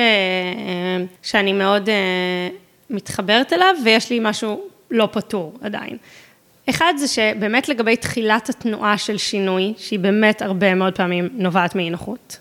שאני 1.22 1.52
מאוד 1.52 1.88
uh, 1.88 1.90
מתחברת 2.90 3.52
אליו, 3.52 3.74
ויש 3.84 4.10
לי 4.10 4.18
משהו 4.22 4.60
לא 4.90 5.08
פתור 5.12 5.58
עדיין. 5.62 5.96
אחד 6.70 6.94
זה 6.98 7.08
שבאמת 7.08 7.68
לגבי 7.68 7.96
תחילת 7.96 8.48
התנועה 8.48 8.98
של 8.98 9.18
שינוי, 9.18 9.74
שהיא 9.76 9.98
באמת 9.98 10.42
הרבה 10.42 10.74
מאוד 10.74 10.96
פעמים 10.96 11.28
נובעת 11.32 11.74
מאי 11.74 11.90
נוחות. 11.90 12.38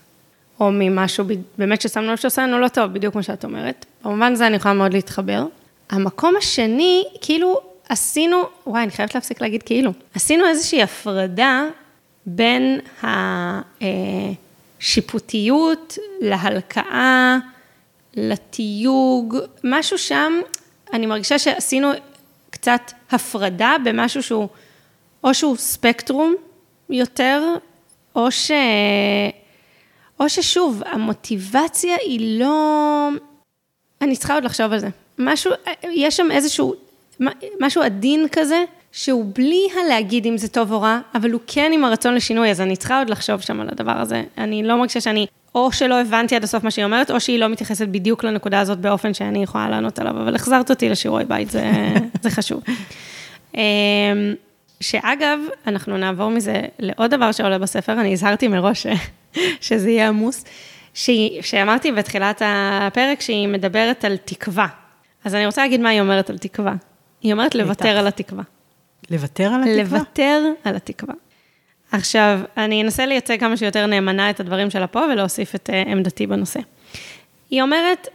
או 0.60 0.70
ממשהו 0.72 1.24
באמת 1.58 1.80
ששמנו 1.80 2.12
לב 2.12 2.16
שעושה 2.16 2.42
לנו 2.42 2.58
לא 2.58 2.68
טוב, 2.68 2.92
בדיוק 2.92 3.12
כמו 3.12 3.22
שאת 3.22 3.44
אומרת. 3.44 3.86
במובן 4.04 4.32
הזה 4.32 4.46
אני 4.46 4.56
יכולה 4.56 4.74
מאוד 4.74 4.92
להתחבר. 4.92 5.46
המקום 5.90 6.36
השני, 6.36 7.04
כאילו 7.20 7.60
עשינו, 7.88 8.42
וואי, 8.66 8.82
אני 8.82 8.90
חייבת 8.90 9.14
להפסיק 9.14 9.40
להגיד 9.40 9.62
כאילו, 9.62 9.92
עשינו 10.14 10.46
איזושהי 10.46 10.82
הפרדה 10.82 11.64
בין 12.26 12.80
השיפוטיות 14.80 15.98
להלקאה, 16.20 17.38
לתיוג, 18.14 19.38
משהו 19.64 19.98
שם, 19.98 20.32
אני 20.92 21.06
מרגישה 21.06 21.38
שעשינו 21.38 21.90
קצת 22.50 22.92
הפרדה 23.10 23.76
במשהו 23.84 24.22
שהוא, 24.22 24.48
או 25.24 25.34
שהוא 25.34 25.56
ספקטרום 25.56 26.34
יותר, 26.90 27.42
או 28.16 28.30
ש... 28.30 28.50
או 30.20 30.28
ששוב, 30.28 30.82
המוטיבציה 30.86 31.96
היא 32.02 32.40
לא... 32.40 33.08
אני 34.00 34.16
צריכה 34.16 34.34
עוד 34.34 34.44
לחשוב 34.44 34.72
על 34.72 34.78
זה. 34.78 34.88
משהו, 35.18 35.50
יש 35.92 36.16
שם 36.16 36.30
איזשהו, 36.30 36.74
משהו 37.60 37.82
עדין 37.82 38.26
כזה, 38.32 38.64
שהוא 38.92 39.24
בלי 39.34 39.68
הלהגיד 39.80 40.26
אם 40.26 40.38
זה 40.38 40.48
טוב 40.48 40.72
או 40.72 40.80
רע, 40.80 41.00
אבל 41.14 41.30
הוא 41.30 41.40
כן 41.46 41.70
עם 41.74 41.84
הרצון 41.84 42.14
לשינוי, 42.14 42.50
אז 42.50 42.60
אני 42.60 42.76
צריכה 42.76 42.98
עוד 42.98 43.10
לחשוב 43.10 43.40
שם 43.40 43.60
על 43.60 43.68
הדבר 43.72 44.00
הזה. 44.00 44.22
אני 44.38 44.62
לא 44.62 44.76
מרגישה 44.76 45.00
שאני, 45.00 45.26
או 45.54 45.72
שלא 45.72 46.00
הבנתי 46.00 46.36
עד 46.36 46.44
הסוף 46.44 46.64
מה 46.64 46.70
שהיא 46.70 46.84
אומרת, 46.84 47.10
או 47.10 47.20
שהיא 47.20 47.38
לא 47.38 47.48
מתייחסת 47.48 47.88
בדיוק 47.88 48.24
לנקודה 48.24 48.60
הזאת 48.60 48.78
באופן 48.78 49.14
שאני 49.14 49.42
יכולה 49.42 49.68
לענות 49.68 49.98
עליו, 49.98 50.12
אבל 50.12 50.34
החזרת 50.34 50.70
אותי 50.70 50.88
לשיעורי 50.88 51.24
בית, 51.24 51.50
זה, 51.50 51.72
זה 52.22 52.30
חשוב. 52.30 52.62
שאגב, 54.80 55.38
אנחנו 55.66 55.96
נעבור 55.96 56.30
מזה 56.30 56.60
לעוד 56.78 57.10
דבר 57.10 57.32
שעולה 57.32 57.58
בספר, 57.58 57.92
אני 57.92 58.12
הזהרתי 58.12 58.48
מראש 58.48 58.86
שזה 59.60 59.90
יהיה 59.90 60.08
עמוס, 60.08 60.44
שהיא, 60.94 61.42
שאמרתי 61.42 61.92
בתחילת 61.92 62.42
הפרק 62.44 63.20
שהיא 63.20 63.48
מדברת 63.48 64.04
על 64.04 64.16
תקווה. 64.16 64.66
אז 65.24 65.34
אני 65.34 65.46
רוצה 65.46 65.62
להגיד 65.62 65.80
מה 65.80 65.88
היא 65.88 66.00
אומרת 66.00 66.30
על 66.30 66.38
תקווה. 66.38 66.74
היא 67.22 67.32
אומרת 67.32 67.54
לוותר 67.54 67.98
על 67.98 68.06
התקווה. 68.06 68.42
לוותר 69.10 69.44
על 69.44 69.62
התקווה? 69.62 69.98
לוותר 69.98 70.42
על 70.64 70.76
התקווה. 70.76 71.14
עכשיו, 71.92 72.40
אני 72.56 72.82
אנסה 72.82 73.06
לייצג 73.06 73.40
כמה 73.40 73.56
שיותר 73.56 73.86
נאמנה 73.86 74.30
את 74.30 74.40
הדברים 74.40 74.70
שלה 74.70 74.86
פה 74.86 75.00
ולהוסיף 75.12 75.54
את 75.54 75.70
uh, 75.70 75.88
עמדתי 75.88 76.26
בנושא. 76.26 76.60
היא 77.50 77.62
אומרת, 77.62 78.08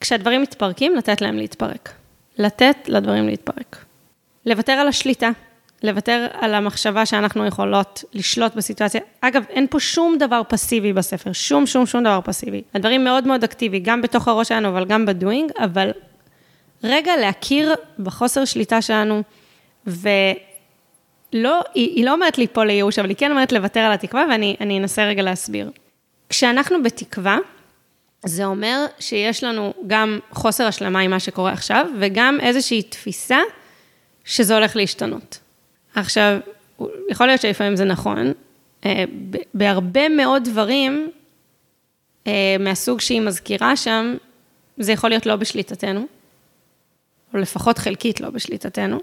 כשהדברים 0.00 0.42
מתפרקים, 0.42 0.96
לתת 0.96 1.20
להם 1.20 1.36
להתפרק. 1.36 1.92
לתת 2.38 2.76
לדברים 2.86 3.26
להתפרק. 3.26 3.84
לוותר 4.46 4.72
על 4.72 4.88
השליטה. 4.88 5.30
לוותר 5.82 6.26
על 6.32 6.54
המחשבה 6.54 7.06
שאנחנו 7.06 7.46
יכולות 7.46 8.04
לשלוט 8.12 8.54
בסיטואציה. 8.54 9.00
אגב, 9.20 9.44
אין 9.48 9.66
פה 9.70 9.80
שום 9.80 10.18
דבר 10.18 10.42
פסיבי 10.48 10.92
בספר, 10.92 11.32
שום, 11.32 11.66
שום, 11.66 11.86
שום 11.86 12.04
דבר 12.04 12.20
פסיבי. 12.24 12.62
הדברים 12.74 13.04
מאוד 13.04 13.26
מאוד 13.26 13.44
אקטיבי, 13.44 13.78
גם 13.78 14.02
בתוך 14.02 14.28
הראש 14.28 14.48
שלנו, 14.48 14.68
אבל 14.68 14.84
גם 14.84 15.06
בדואינג, 15.06 15.50
אבל 15.58 15.90
רגע 16.84 17.16
להכיר 17.16 17.74
בחוסר 17.98 18.44
שליטה 18.44 18.82
שלנו, 18.82 19.22
ולא, 19.86 20.04
היא, 21.34 21.60
היא 21.74 22.04
לא 22.04 22.12
אומרת 22.12 22.38
ליפול 22.38 22.66
לייאוש, 22.66 22.98
אבל 22.98 23.08
היא 23.08 23.16
כן 23.16 23.30
אומרת 23.30 23.52
לוותר 23.52 23.80
על 23.80 23.92
התקווה, 23.92 24.24
ואני 24.30 24.78
אנסה 24.78 25.04
רגע 25.04 25.22
להסביר. 25.22 25.70
כשאנחנו 26.28 26.82
בתקווה, 26.82 27.38
זה 28.24 28.44
אומר 28.44 28.86
שיש 28.98 29.44
לנו 29.44 29.74
גם 29.86 30.18
חוסר 30.30 30.66
השלמה 30.66 31.00
עם 31.00 31.10
מה 31.10 31.20
שקורה 31.20 31.52
עכשיו, 31.52 31.86
וגם 32.00 32.38
איזושהי 32.40 32.82
תפיסה 32.82 33.38
שזה 34.24 34.54
הולך 34.54 34.76
להשתנות. 34.76 35.39
עכשיו, 35.94 36.38
יכול 37.10 37.26
להיות 37.26 37.40
שלפעמים 37.40 37.76
זה 37.76 37.84
נכון, 37.84 38.32
אה, 38.86 39.04
בהרבה 39.54 40.08
מאוד 40.08 40.44
דברים 40.44 41.10
אה, 42.26 42.56
מהסוג 42.60 43.00
שהיא 43.00 43.20
מזכירה 43.20 43.76
שם, 43.76 44.16
זה 44.78 44.92
יכול 44.92 45.10
להיות 45.10 45.26
לא 45.26 45.36
בשליטתנו, 45.36 46.06
או 47.34 47.38
לפחות 47.38 47.78
חלקית 47.78 48.20
לא 48.20 48.30
בשליטתנו, 48.30 49.00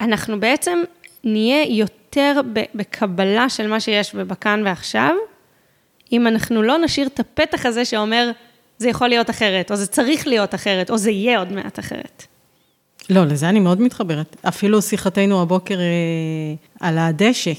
ואנחנו 0.00 0.40
בעצם 0.40 0.78
נהיה 1.24 1.64
יותר 1.68 2.40
בקבלה 2.74 3.48
של 3.48 3.66
מה 3.66 3.80
שיש 3.80 4.12
ובכאן 4.14 4.62
ועכשיו, 4.64 5.14
אם 6.12 6.26
אנחנו 6.26 6.62
לא 6.62 6.78
נשאיר 6.78 7.06
את 7.06 7.20
הפתח 7.20 7.66
הזה 7.66 7.84
שאומר, 7.84 8.30
זה 8.78 8.88
יכול 8.88 9.08
להיות 9.08 9.30
אחרת, 9.30 9.70
או 9.70 9.76
זה 9.76 9.86
צריך 9.86 10.26
להיות 10.26 10.54
אחרת, 10.54 10.90
או 10.90 10.98
זה 10.98 11.10
יהיה 11.10 11.38
עוד 11.38 11.52
מעט 11.52 11.78
אחרת. 11.78 12.26
לא, 13.10 13.24
לזה 13.24 13.48
אני 13.48 13.60
מאוד 13.60 13.80
מתחברת. 13.80 14.36
אפילו 14.48 14.82
שיחתנו 14.82 15.42
הבוקר 15.42 15.78
אה, 15.80 16.54
על 16.80 16.98
הדשא 16.98 17.52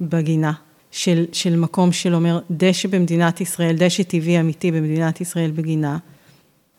בגינה, 0.00 0.52
של, 0.90 1.24
של 1.32 1.56
מקום 1.56 1.92
שאומר, 1.92 2.38
דשא 2.50 2.88
במדינת 2.88 3.40
ישראל, 3.40 3.76
דשא 3.76 4.02
טבעי 4.02 4.40
אמיתי 4.40 4.72
במדינת 4.72 5.20
ישראל 5.20 5.50
בגינה. 5.50 5.98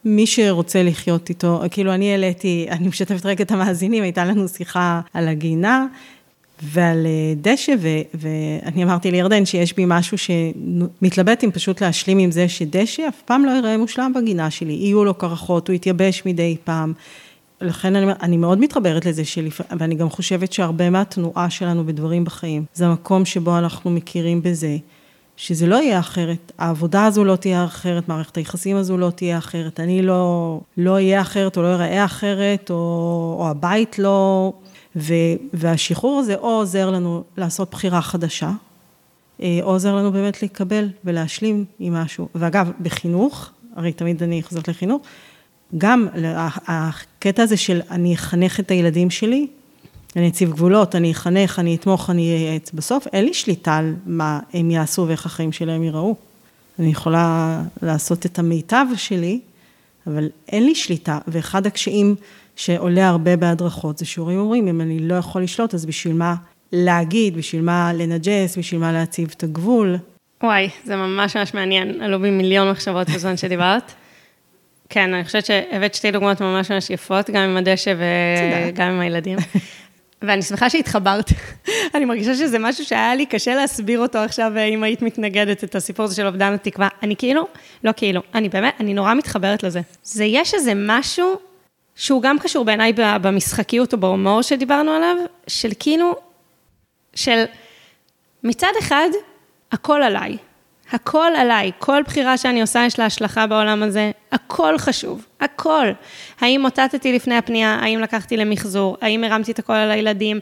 מי 0.05 0.27
שרוצה 0.27 0.83
לחיות 0.83 1.29
איתו, 1.29 1.61
כאילו 1.71 1.93
אני 1.93 2.11
העליתי, 2.11 2.67
אני 2.69 2.87
משתפת 2.87 3.25
רגע 3.25 3.43
את 3.43 3.51
המאזינים, 3.51 4.03
הייתה 4.03 4.25
לנו 4.25 4.47
שיחה 4.47 5.01
על 5.13 5.27
הגינה 5.27 5.85
ועל 6.63 7.05
אה, 7.05 7.33
דשא, 7.35 7.73
ו, 7.79 7.87
ואני 8.13 8.83
אמרתי 8.83 9.11
לירדן 9.11 9.45
שיש 9.45 9.75
בי 9.75 9.83
משהו 9.87 10.17
שמתלבט 10.17 11.43
אם 11.43 11.51
פשוט 11.51 11.81
להשלים 11.81 12.17
עם 12.17 12.31
זה 12.31 12.49
שדשא 12.49 13.07
אף 13.07 13.21
פעם 13.25 13.45
לא 13.45 13.51
יראה 13.51 13.77
מושלם 13.77 14.11
בגינה 14.15 14.51
שלי, 14.51 14.73
יהיו 14.73 15.05
לו 15.05 15.13
קרחות, 15.13 15.67
הוא 15.67 15.75
יתייבש 15.75 16.25
מדי 16.25 16.57
פעם. 16.63 16.93
לכן 17.61 17.95
אני, 17.95 18.11
אני 18.21 18.37
מאוד 18.37 18.59
מתחברת 18.59 19.05
לזה, 19.05 19.25
שלפ... 19.25 19.61
ואני 19.79 19.95
גם 19.95 20.09
חושבת 20.09 20.53
שהרבה 20.53 20.89
מהתנועה 20.89 21.49
שלנו 21.49 21.85
בדברים 21.85 22.25
בחיים, 22.25 22.65
זה 22.73 22.85
המקום 22.87 23.25
שבו 23.25 23.57
אנחנו 23.57 23.91
מכירים 23.91 24.41
בזה, 24.41 24.77
שזה 25.37 25.67
לא 25.67 25.75
יהיה 25.75 25.99
אחרת, 25.99 26.51
העבודה 26.57 27.05
הזו 27.05 27.25
לא 27.25 27.35
תהיה 27.35 27.65
אחרת, 27.65 28.07
מערכת 28.07 28.37
היחסים 28.37 28.77
הזו 28.77 28.97
לא 28.97 29.09
תהיה 29.09 29.37
אחרת, 29.37 29.79
אני 29.79 30.01
לא, 30.01 30.61
לא 30.77 30.93
אהיה 30.93 31.21
אחרת 31.21 31.57
או 31.57 31.61
לא 31.61 31.67
אראה 31.67 32.05
אחרת, 32.05 32.69
או, 32.69 33.35
או 33.39 33.49
הבית 33.49 33.99
לא, 33.99 34.53
ו, 34.95 35.13
והשחרור 35.53 36.19
הזה 36.19 36.35
או 36.35 36.47
עוזר 36.47 36.91
לנו 36.91 37.23
לעשות 37.37 37.71
בחירה 37.71 38.01
חדשה, 38.01 38.51
אה, 39.41 39.59
עוזר 39.63 39.95
לנו 39.95 40.11
באמת 40.11 40.43
לקבל 40.43 40.89
ולהשלים 41.05 41.65
עם 41.79 41.93
משהו. 41.93 42.27
ואגב, 42.35 42.71
בחינוך, 42.81 43.49
הרי 43.75 43.93
תמיד 43.93 44.23
אני 44.23 44.43
חוזרת 44.43 44.67
לחינוך, 44.67 45.01
גם 45.77 46.07
הקטע 47.19 47.43
הזה 47.43 47.57
של 47.57 47.81
אני 47.91 48.13
אחנך 48.13 48.59
את 48.59 48.71
הילדים 48.71 49.09
שלי, 49.09 49.47
אני 50.15 50.29
אציב 50.29 50.51
גבולות, 50.51 50.95
אני 50.95 51.11
אחנך, 51.11 51.59
אני 51.59 51.75
אתמוך, 51.75 52.09
אני 52.09 52.21
אייעץ. 52.21 52.71
בסוף 52.71 53.07
אין 53.13 53.25
לי 53.25 53.33
שליטה 53.33 53.77
על 53.77 53.95
מה 54.05 54.39
הם 54.53 54.71
יעשו 54.71 55.05
ואיך 55.07 55.25
החיים 55.25 55.51
שלהם 55.51 55.83
ייראו. 55.83 56.15
אני 56.79 56.87
יכולה 56.87 57.61
לעשות 57.81 58.25
את 58.25 58.39
המיטב 58.39 58.85
שלי, 58.95 59.39
אבל 60.07 60.29
אין 60.47 60.65
לי 60.65 60.75
שליטה. 60.75 61.17
ואחד 61.27 61.65
הקשיים 61.65 62.15
שעולה 62.55 63.07
הרבה 63.09 63.35
בהדרכות 63.35 63.97
זה 63.97 64.05
שהורים 64.05 64.39
אומרים, 64.39 64.67
אם 64.67 64.81
אני 64.81 64.99
לא 64.99 65.15
יכול 65.15 65.43
לשלוט, 65.43 65.73
אז 65.73 65.85
בשביל 65.85 66.13
מה 66.13 66.35
להגיד, 66.71 67.37
בשביל 67.37 67.61
מה 67.61 67.93
לנג'ס, 67.93 68.57
בשביל 68.57 68.79
מה 68.79 68.91
להציב 68.91 69.33
את 69.37 69.43
הגבול. 69.43 69.97
וואי, 70.43 70.69
זה 70.85 70.95
ממש 70.95 71.37
ממש 71.37 71.53
מעניין, 71.53 72.01
עלו 72.01 72.19
בי 72.19 72.31
מיליון 72.31 72.71
מחשבות 72.71 73.09
בזמן 73.09 73.37
שדיברת. 73.37 73.93
כן, 74.89 75.13
אני 75.13 75.23
חושבת 75.23 75.45
שהבאת 75.45 75.93
שתי 75.93 76.11
דוגמאות 76.11 76.41
ממש 76.41 76.71
ממש 76.71 76.89
יפות, 76.89 77.29
גם 77.29 77.43
עם 77.43 77.57
הדשא 77.57 77.93
וגם 77.97 78.87
עם 78.87 78.99
הילדים. 78.99 79.37
ואני 80.21 80.41
שמחה 80.41 80.69
שהתחברת. 80.69 81.29
אני 81.95 82.05
מרגישה 82.05 82.35
שזה 82.35 82.59
משהו 82.59 82.85
שהיה 82.85 83.15
לי 83.15 83.25
קשה 83.25 83.55
להסביר 83.55 83.99
אותו 83.99 84.17
עכשיו, 84.17 84.51
אה, 84.57 84.63
אם 84.63 84.83
היית 84.83 85.01
מתנגדת 85.01 85.63
את 85.63 85.75
הסיפור 85.75 86.05
הזה 86.05 86.15
של 86.15 86.27
אובדן 86.27 86.53
התקווה. 86.53 86.87
אני 87.03 87.15
כאילו, 87.15 87.47
לא 87.83 87.91
כאילו, 87.97 88.21
אני 88.33 88.49
באמת, 88.49 88.73
אני 88.79 88.93
נורא 88.93 89.13
מתחברת 89.13 89.63
לזה. 89.63 89.81
זה, 90.03 90.25
יש 90.25 90.53
איזה 90.53 90.73
משהו 90.75 91.35
שהוא 91.95 92.21
גם 92.21 92.39
קשור 92.39 92.65
בעיניי 92.65 92.93
במשחקיות 92.95 93.93
או 93.93 93.97
בהומור 93.97 94.41
שדיברנו 94.41 94.91
עליו, 94.91 95.15
של 95.47 95.69
כאילו, 95.79 96.15
של 97.15 97.43
מצד 98.43 98.71
אחד, 98.79 99.09
הכל 99.71 100.01
עליי. 100.01 100.37
הכל 100.91 101.31
עליי, 101.37 101.71
כל 101.79 102.01
בחירה 102.05 102.37
שאני 102.37 102.61
עושה 102.61 102.83
יש 102.85 102.99
לה 102.99 103.05
השלכה 103.05 103.47
בעולם 103.47 103.83
הזה, 103.83 104.11
הכל 104.31 104.77
חשוב, 104.77 105.25
הכל. 105.39 105.87
האם 106.41 106.61
מוטטתי 106.61 107.13
לפני 107.13 107.35
הפנייה, 107.35 107.75
האם 107.81 107.99
לקחתי 107.99 108.37
למחזור, 108.37 108.97
האם 109.01 109.23
הרמתי 109.23 109.51
את 109.51 109.59
הכל 109.59 109.73
על 109.73 109.91
הילדים, 109.91 110.39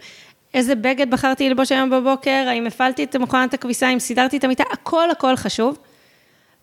איזה 0.54 0.76
בגד 0.76 1.10
בחרתי 1.10 1.50
ללבוש 1.50 1.72
היום 1.72 1.90
בבוקר, 1.90 2.46
האם 2.48 2.68
הפעלתי 2.68 3.04
את 3.04 3.16
מכונת 3.16 3.54
הכביסה, 3.54 3.88
האם 3.88 4.00
סידרתי 4.00 4.38
את 4.38 4.44
המיטה, 4.44 4.64
הכל 4.72 5.12
הכל 5.12 5.36
חשוב. 5.36 5.78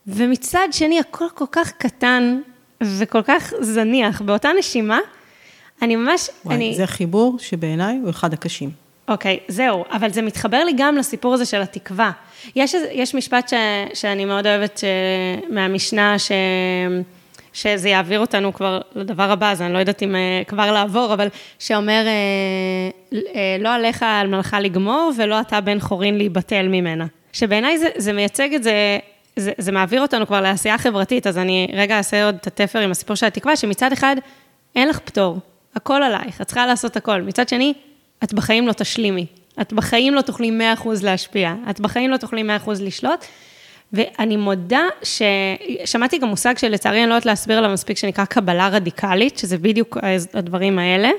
ומצד 0.07 0.68
שני, 0.70 1.01
הכל 1.01 1.27
כל 1.35 1.44
כך 1.53 1.73
קטן 1.73 2.40
וכל 2.83 3.23
כך 3.23 3.53
זניח, 3.61 4.20
באותה 4.20 4.51
נשימה, 4.59 4.99
אני 5.83 5.97
ממש, 5.97 6.31
וואי, 6.44 6.57
אני... 6.57 6.75
זה 6.77 6.87
חיבור 6.87 7.38
שבעיניי 7.38 7.99
הוא 8.03 8.11
אחד 8.11 8.33
הקשים. 8.33 8.84
אוקיי, 9.09 9.38
okay, 9.43 9.53
זהו, 9.53 9.85
אבל 9.90 10.11
זה 10.11 10.23
מתחבר 10.23 10.64
לי 10.64 10.73
גם 10.77 10.97
לסיפור 10.97 11.35
הזה 11.35 11.45
של 11.45 11.62
התקווה. 11.62 12.11
יש, 12.57 12.75
יש 12.93 13.14
משפט 13.14 13.49
ש, 13.49 13.55
שאני 13.95 14.25
מאוד 14.25 14.47
אוהבת 14.47 14.79
ש, 14.79 14.85
מהמשנה, 15.51 16.19
ש, 16.19 16.33
שזה 17.53 17.88
יעביר 17.88 18.21
אותנו 18.21 18.55
כבר 18.55 18.81
לדבר 18.95 19.31
הבא, 19.31 19.51
אז 19.51 19.62
אני 19.62 19.73
לא 19.73 19.79
יודעת 19.79 20.03
אם 20.03 20.14
uh, 20.14 20.49
כבר 20.49 20.73
לעבור, 20.73 21.14
אבל 21.14 21.29
שאומר, 21.59 22.05
uh, 22.05 23.14
uh, 23.14 23.17
לא 23.61 23.75
עליך 23.75 24.05
על 24.09 24.27
מלאכה 24.27 24.61
לגמור, 24.61 25.12
ולא 25.17 25.40
אתה 25.40 25.61
בן 25.61 25.81
חורין 25.81 26.19
להיבטל 26.19 26.69
ממנה. 26.69 27.07
שבעיניי 27.33 27.79
זה, 27.79 27.88
זה 27.97 28.12
מייצג 28.12 28.55
את 28.55 28.62
זה, 28.62 28.99
זה, 29.37 29.53
זה 29.59 29.73
מעביר 29.73 30.03
אותנו 30.03 30.27
כבר 30.27 30.40
לעשייה 30.40 30.79
חברתית, 30.79 31.27
אז 31.27 31.38
אני 31.38 31.69
רגע 31.73 31.97
אעשה 31.97 32.27
עוד 32.27 32.37
את 32.40 32.47
התפר 32.47 32.79
עם 32.79 32.90
הסיפור 32.90 33.17
של 33.17 33.27
התקווה, 33.27 33.57
שמצד 33.57 33.93
אחד, 33.93 34.17
אין 34.77 34.88
לך 34.88 34.99
פטור, 34.99 35.38
הכל 35.75 36.03
עלייך, 36.03 36.40
את 36.40 36.47
צריכה 36.47 36.67
לעשות 36.67 36.97
הכל. 36.97 37.23
מצד 37.23 37.49
שני, 37.49 37.75
את 38.25 38.35
בחיים 38.35 38.67
לא 38.67 38.73
תשלימי. 38.73 39.27
את 39.61 39.73
בחיים 39.73 40.15
לא 40.15 40.21
תוכלי 40.21 40.51
100% 40.83 40.89
להשפיע, 41.03 41.55
את 41.71 41.81
בחיים 41.81 42.11
לא 42.11 42.17
תוכלי 42.17 42.43
100% 42.67 42.71
לשלוט. 42.81 43.25
ואני 43.93 44.37
מודה 44.37 44.83
ששמעתי 45.03 46.19
גם 46.19 46.29
מושג 46.29 46.59
שלצערי 46.59 47.01
אני 47.01 47.09
לא 47.11 47.15
יודעת 47.15 47.27
להסביר 47.27 47.59
עליו 47.59 47.71
מספיק, 47.71 47.99
שנקרא 47.99 48.25
קבלה 48.25 48.69
רדיקלית, 48.69 49.39
שזה 49.39 49.59
בדיוק 49.59 49.99
הדברים 50.35 50.79
האלה, 50.79 51.11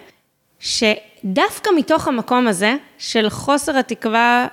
שדווקא 0.60 1.70
מתוך 1.78 2.08
המקום 2.08 2.48
הזה 2.48 2.76
של 2.98 3.30
חוסר 3.30 3.78
התקווה, 3.78 4.48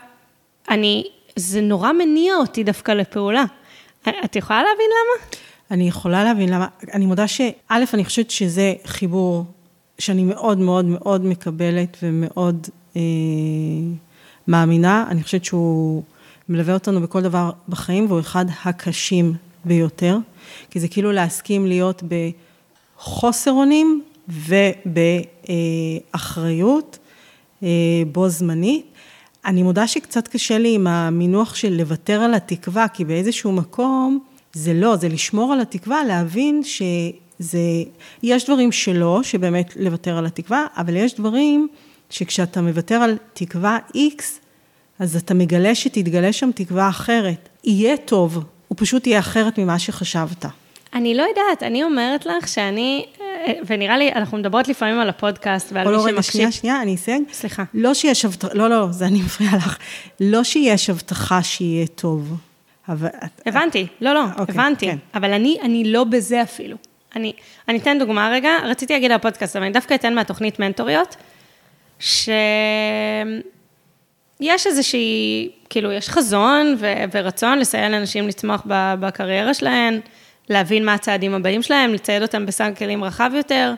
אני, 0.69 1.05
זה 1.37 1.61
נורא 1.61 1.93
מניע 1.93 2.35
אותי 2.35 2.65
דווקא 2.65 2.93
לפעולה. 2.93 3.45
את 4.25 4.37
יכולה 4.37 4.63
להבין 4.63 4.91
למה? 4.91 5.37
אני 5.71 5.89
יכולה 5.89 6.25
להבין 6.25 6.49
למה. 6.49 6.67
אני 6.95 7.07
מודה 7.07 7.29
שא', 7.29 7.51
אני 7.71 8.05
חושבת 8.05 8.31
שזה 8.31 8.75
חיבור 8.85 9.45
שאני 10.03 10.25
מאוד 10.25 10.59
מאוד 10.59 10.85
מאוד 10.85 11.25
מקבלת 11.25 11.97
ומאוד 12.03 12.69
אה, 12.97 13.01
מאמינה. 14.49 15.07
אני 15.09 15.23
חושבת 15.23 15.45
שהוא 15.45 16.03
מלווה 16.49 16.75
אותנו 16.75 17.01
בכל 17.01 17.21
דבר 17.23 17.51
בחיים, 17.69 18.07
והוא 18.09 18.21
אחד 18.21 18.47
הקשים 18.65 19.35
ביותר, 19.65 20.19
כי 20.71 20.81
זה 20.81 20.89
כאילו 20.89 21.13
להסכים 21.13 21.67
להיות 21.67 22.03
בחוסר 22.99 23.51
אונים 23.51 24.03
ובאחריות 25.49 26.99
אה, 27.63 27.69
בו 28.13 28.29
זמנית. 28.29 28.87
אני 29.45 29.63
מודה 29.63 29.87
שקצת 29.87 30.29
קשה 30.29 30.59
לי 30.59 30.75
עם 30.75 30.87
המינוח 30.87 31.55
של 31.55 31.73
לוותר 31.73 32.21
על 32.21 32.35
התקווה, 32.35 32.89
כי 32.89 33.05
באיזשהו 33.05 33.53
מקום 33.53 34.19
זה 34.53 34.75
לא, 34.75 34.97
זה 34.97 35.09
לשמור 35.09 35.53
על 35.53 35.61
התקווה, 35.61 36.05
להבין 36.05 36.63
שזה, 37.43 37.59
יש 38.23 38.45
דברים 38.45 38.73
שלא, 38.73 39.21
שבאמת 39.23 39.77
לוותר 39.77 40.19
על 40.19 40.27
התקווה, 40.27 40.67
אבל 40.77 40.97
יש 40.97 41.15
דברים 41.15 41.69
שכשאתה 42.11 42.61
מוותר 42.61 42.95
על 42.95 43.17
תקווה 43.33 43.79
X, 43.97 44.23
אז 44.99 45.17
אתה 45.17 45.35
מגלה 45.35 45.75
שתתגלה 45.75 46.33
שם 46.33 46.51
תקווה 46.55 46.89
אחרת. 46.89 47.49
יהיה 47.65 47.97
טוב, 47.97 48.45
הוא 48.69 48.77
פשוט 48.81 49.07
יהיה 49.07 49.19
אחרת 49.19 49.59
ממה 49.59 49.79
שחשבת. 49.79 50.45
אני 50.95 51.15
לא 51.15 51.23
יודעת, 51.23 51.63
אני 51.63 51.85
אומרת 51.85 52.27
לך 52.27 52.49
שאני, 52.49 53.07
ונראה 53.67 53.99
לי, 53.99 54.13
אנחנו 54.13 54.39
מדברות 54.39 54.69
לפעמים 54.69 54.99
על 55.01 55.09
הפודקאסט 55.09 55.73
ועל 55.73 55.89
מי 55.89 55.95
שמקשיב. 55.95 56.15
שמקשיב. 56.15 56.33
שנייה, 56.33 56.53
שנייה, 56.53 56.83
אני 56.83 56.95
אסייג. 56.95 57.23
סליחה. 57.33 57.65
לא 57.75 57.95
שיש 57.95 58.25
הבטחה, 58.25 58.55
לא, 58.55 58.71
לא, 58.71 58.87
זה 58.91 59.07
אני 59.07 59.23
מפריעה 59.23 59.57
לך. 59.57 59.79
לא 60.21 60.45
שיש 60.45 60.91
הבטחה 60.91 61.43
שיהיה 61.43 61.87
טוב. 61.87 62.37
אבל... 62.89 63.09
הבנתי, 63.47 63.87
לא, 64.01 64.15
לא, 64.15 64.25
אוקיי, 64.39 64.55
הבנתי. 64.55 64.87
כן. 64.87 64.97
אבל 65.15 65.33
אני, 65.33 65.59
אני 65.63 65.93
לא 65.93 66.05
בזה 66.05 66.43
אפילו. 66.43 66.77
אני, 67.17 67.33
אני 67.69 67.79
אתן 67.79 67.99
דוגמה 67.99 68.31
רגע, 68.33 68.51
רציתי 68.65 68.93
להגיד 68.93 69.11
על 69.11 69.17
הפודקאסט, 69.17 69.57
אבל 69.57 69.65
אני 69.65 69.73
דווקא 69.73 69.95
אתן 69.95 70.15
מהתוכנית 70.15 70.59
מנטוריות, 70.61 71.17
שיש 71.99 72.27
איזושהי, 74.67 75.51
כאילו, 75.71 75.93
יש 75.93 76.09
חזון 76.09 76.77
ו, 76.79 76.93
ורצון 77.13 77.59
לסייע 77.59 77.89
לאנשים 77.89 78.29
לצמוח 78.29 78.63
בקריירה 79.01 79.55
שלהם, 79.55 80.01
להבין 80.49 80.85
מה 80.85 80.95
הצעדים 80.95 81.35
הבאים 81.35 81.63
שלהם, 81.63 81.95
לצייד 81.95 82.23
אותם 82.23 82.47
בסל 82.47 82.73
כלים 82.79 83.05
רחב 83.05 83.31
יותר, 83.35 83.75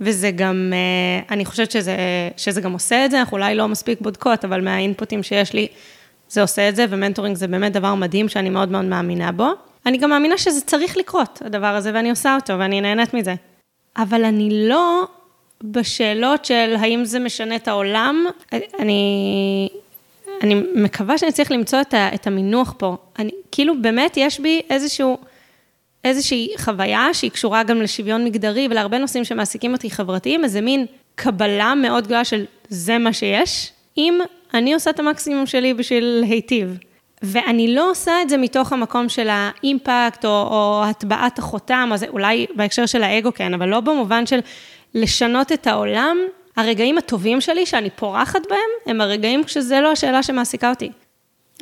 וזה 0.00 0.30
גם, 0.30 0.72
אה, 0.72 1.34
אני 1.34 1.44
חושבת 1.44 1.70
שזה, 1.70 1.96
שזה 2.36 2.60
גם 2.60 2.72
עושה 2.72 3.04
את 3.04 3.10
זה, 3.10 3.18
אנחנו 3.18 3.36
אולי 3.36 3.54
לא 3.54 3.68
מספיק 3.68 4.00
בודקות, 4.00 4.44
אבל 4.44 4.64
מהאינפוטים 4.64 5.22
שיש 5.22 5.52
לי, 5.52 5.66
זה 6.28 6.42
עושה 6.42 6.68
את 6.68 6.76
זה, 6.76 6.86
ו 6.90 6.95
mentoring 6.95 7.36
זה 7.36 7.48
באמת 7.48 7.72
דבר 7.72 7.94
מדהים 7.94 8.28
שאני 8.28 8.50
מאוד 8.50 8.68
מאוד 8.68 8.84
מאמינה 8.84 9.32
בו. 9.32 9.52
אני 9.86 9.98
גם 9.98 10.10
מאמינה 10.10 10.38
שזה 10.38 10.60
צריך 10.60 10.96
לקרות, 10.96 11.42
הדבר 11.44 11.66
הזה, 11.66 11.90
ואני 11.94 12.10
עושה 12.10 12.34
אותו, 12.34 12.58
ואני 12.58 12.80
נהנית 12.80 13.14
מזה. 13.14 13.34
אבל 13.96 14.24
אני 14.24 14.68
לא 14.68 15.04
בשאלות 15.62 16.44
של 16.44 16.74
האם 16.78 17.04
זה 17.04 17.18
משנה 17.18 17.56
את 17.56 17.68
העולם, 17.68 18.26
אני, 18.52 19.68
אני 20.42 20.54
מקווה 20.74 21.18
שאני 21.18 21.32
צריך 21.32 21.52
למצוא 21.52 21.80
את, 21.80 21.94
ה, 21.94 22.14
את 22.14 22.26
המינוח 22.26 22.74
פה. 22.78 22.96
אני, 23.18 23.30
כאילו, 23.52 23.82
באמת 23.82 24.16
יש 24.16 24.40
בי 24.40 24.62
איזשהו, 24.70 25.18
איזושהי 26.04 26.48
חוויה 26.58 27.08
שהיא 27.12 27.30
קשורה 27.30 27.62
גם 27.62 27.82
לשוויון 27.82 28.24
מגדרי 28.24 28.68
ולהרבה 28.70 28.98
נושאים 28.98 29.24
שמעסיקים 29.24 29.72
אותי 29.72 29.90
חברתיים, 29.90 30.44
איזה 30.44 30.60
מין 30.60 30.86
קבלה 31.14 31.74
מאוד 31.74 32.04
גדולה 32.04 32.24
של 32.24 32.44
זה 32.68 32.98
מה 32.98 33.12
שיש, 33.12 33.72
אם 33.98 34.18
אני 34.54 34.74
עושה 34.74 34.90
את 34.90 34.98
המקסימום 34.98 35.46
שלי 35.46 35.74
בשביל 35.74 36.04
להיטיב. 36.04 36.78
ואני 37.22 37.74
לא 37.74 37.90
עושה 37.90 38.22
את 38.22 38.28
זה 38.28 38.36
מתוך 38.36 38.72
המקום 38.72 39.08
של 39.08 39.28
האימפקט 39.30 40.24
או, 40.24 40.30
או 40.30 40.84
הטבעת 40.84 41.38
החותם, 41.38 41.90
אז 41.94 42.04
אולי 42.04 42.46
בהקשר 42.56 42.86
של 42.86 43.02
האגו 43.02 43.30
כן, 43.34 43.54
אבל 43.54 43.68
לא 43.68 43.80
במובן 43.80 44.26
של 44.26 44.38
לשנות 44.94 45.52
את 45.52 45.66
העולם. 45.66 46.16
הרגעים 46.56 46.98
הטובים 46.98 47.40
שלי, 47.40 47.66
שאני 47.66 47.90
פורחת 47.90 48.40
בהם, 48.48 48.70
הם 48.86 49.00
הרגעים 49.00 49.44
כשזה 49.44 49.80
לא 49.80 49.92
השאלה 49.92 50.22
שמעסיקה 50.22 50.70
אותי. 50.70 50.90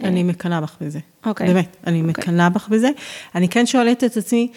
אני 0.02 0.22
מקנאה 0.22 0.60
בך 0.60 0.76
בזה. 0.80 0.98
אוקיי. 1.26 1.46
באמת, 1.46 1.76
אני 1.86 2.00
אוקיי. 2.00 2.10
מקנאה 2.10 2.50
בך 2.50 2.68
בזה. 2.68 2.88
אני 3.34 3.48
כן 3.48 3.66
שואלת 3.66 4.04
את 4.04 4.16
עצמי, 4.16 4.48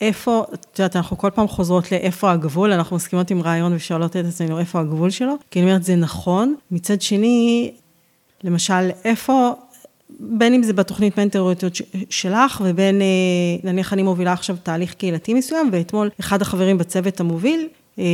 איפה, 0.00 0.44
את 0.54 0.78
יודעת, 0.78 0.96
אנחנו 0.96 1.18
כל 1.18 1.30
פעם 1.30 1.48
חוזרות 1.48 1.92
לאיפה 1.92 2.32
הגבול, 2.32 2.72
אנחנו 2.72 2.96
מסכימות 2.96 3.30
עם 3.30 3.42
רעיון 3.42 3.74
ושואלות 3.74 4.16
את 4.16 4.24
עצמנו 4.24 4.58
איפה 4.58 4.80
הגבול 4.80 5.10
שלו, 5.10 5.34
כי 5.50 5.60
אני 5.60 5.68
אומרת, 5.68 5.84
זה 5.84 5.96
נכון. 5.96 6.54
מצד 6.70 7.02
שני, 7.02 7.72
למשל, 8.44 8.90
איפה, 9.04 9.52
בין 10.20 10.54
אם 10.54 10.62
זה 10.62 10.72
בתוכנית 10.72 11.18
מנטוריות 11.18 11.64
שלך, 12.10 12.62
ובין, 12.64 13.02
אה, 13.02 13.06
נניח 13.64 13.92
אני 13.92 14.02
מובילה 14.02 14.32
עכשיו 14.32 14.56
תהליך 14.62 14.94
קהילתי 14.94 15.34
מסוים, 15.34 15.68
ואתמול 15.72 16.10
אחד 16.20 16.42
החברים 16.42 16.78
בצוות 16.78 17.20
המוביל, 17.20 17.68
אה, 17.98 18.04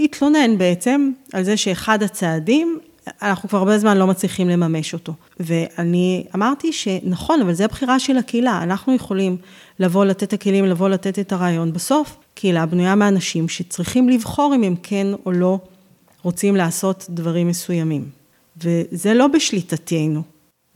התלונן 0.00 0.58
בעצם 0.58 1.10
על 1.32 1.42
זה 1.42 1.56
שאחד 1.56 2.02
הצעדים 2.02 2.78
אנחנו 3.22 3.48
כבר 3.48 3.58
הרבה 3.58 3.78
זמן 3.78 3.96
לא 3.96 4.06
מצליחים 4.06 4.48
לממש 4.48 4.92
אותו. 4.92 5.12
ואני 5.40 6.24
אמרתי 6.34 6.72
שנכון, 6.72 7.40
אבל 7.40 7.52
זו 7.52 7.64
הבחירה 7.64 7.98
של 7.98 8.16
הקהילה, 8.16 8.62
אנחנו 8.62 8.94
יכולים 8.94 9.36
לבוא, 9.78 10.04
לתת 10.04 10.22
את 10.22 10.32
הכלים, 10.32 10.64
לבוא, 10.64 10.88
לתת 10.88 11.18
את 11.18 11.32
הרעיון. 11.32 11.72
בסוף, 11.72 12.16
קהילה 12.34 12.66
בנויה 12.66 12.94
מאנשים 12.94 13.48
שצריכים 13.48 14.08
לבחור 14.08 14.54
אם 14.54 14.62
הם 14.62 14.74
כן 14.82 15.06
או 15.26 15.32
לא 15.32 15.58
רוצים 16.22 16.56
לעשות 16.56 17.06
דברים 17.10 17.48
מסוימים. 17.48 18.08
וזה 18.56 19.14
לא 19.14 19.26
בשליטתנו. 19.26 20.22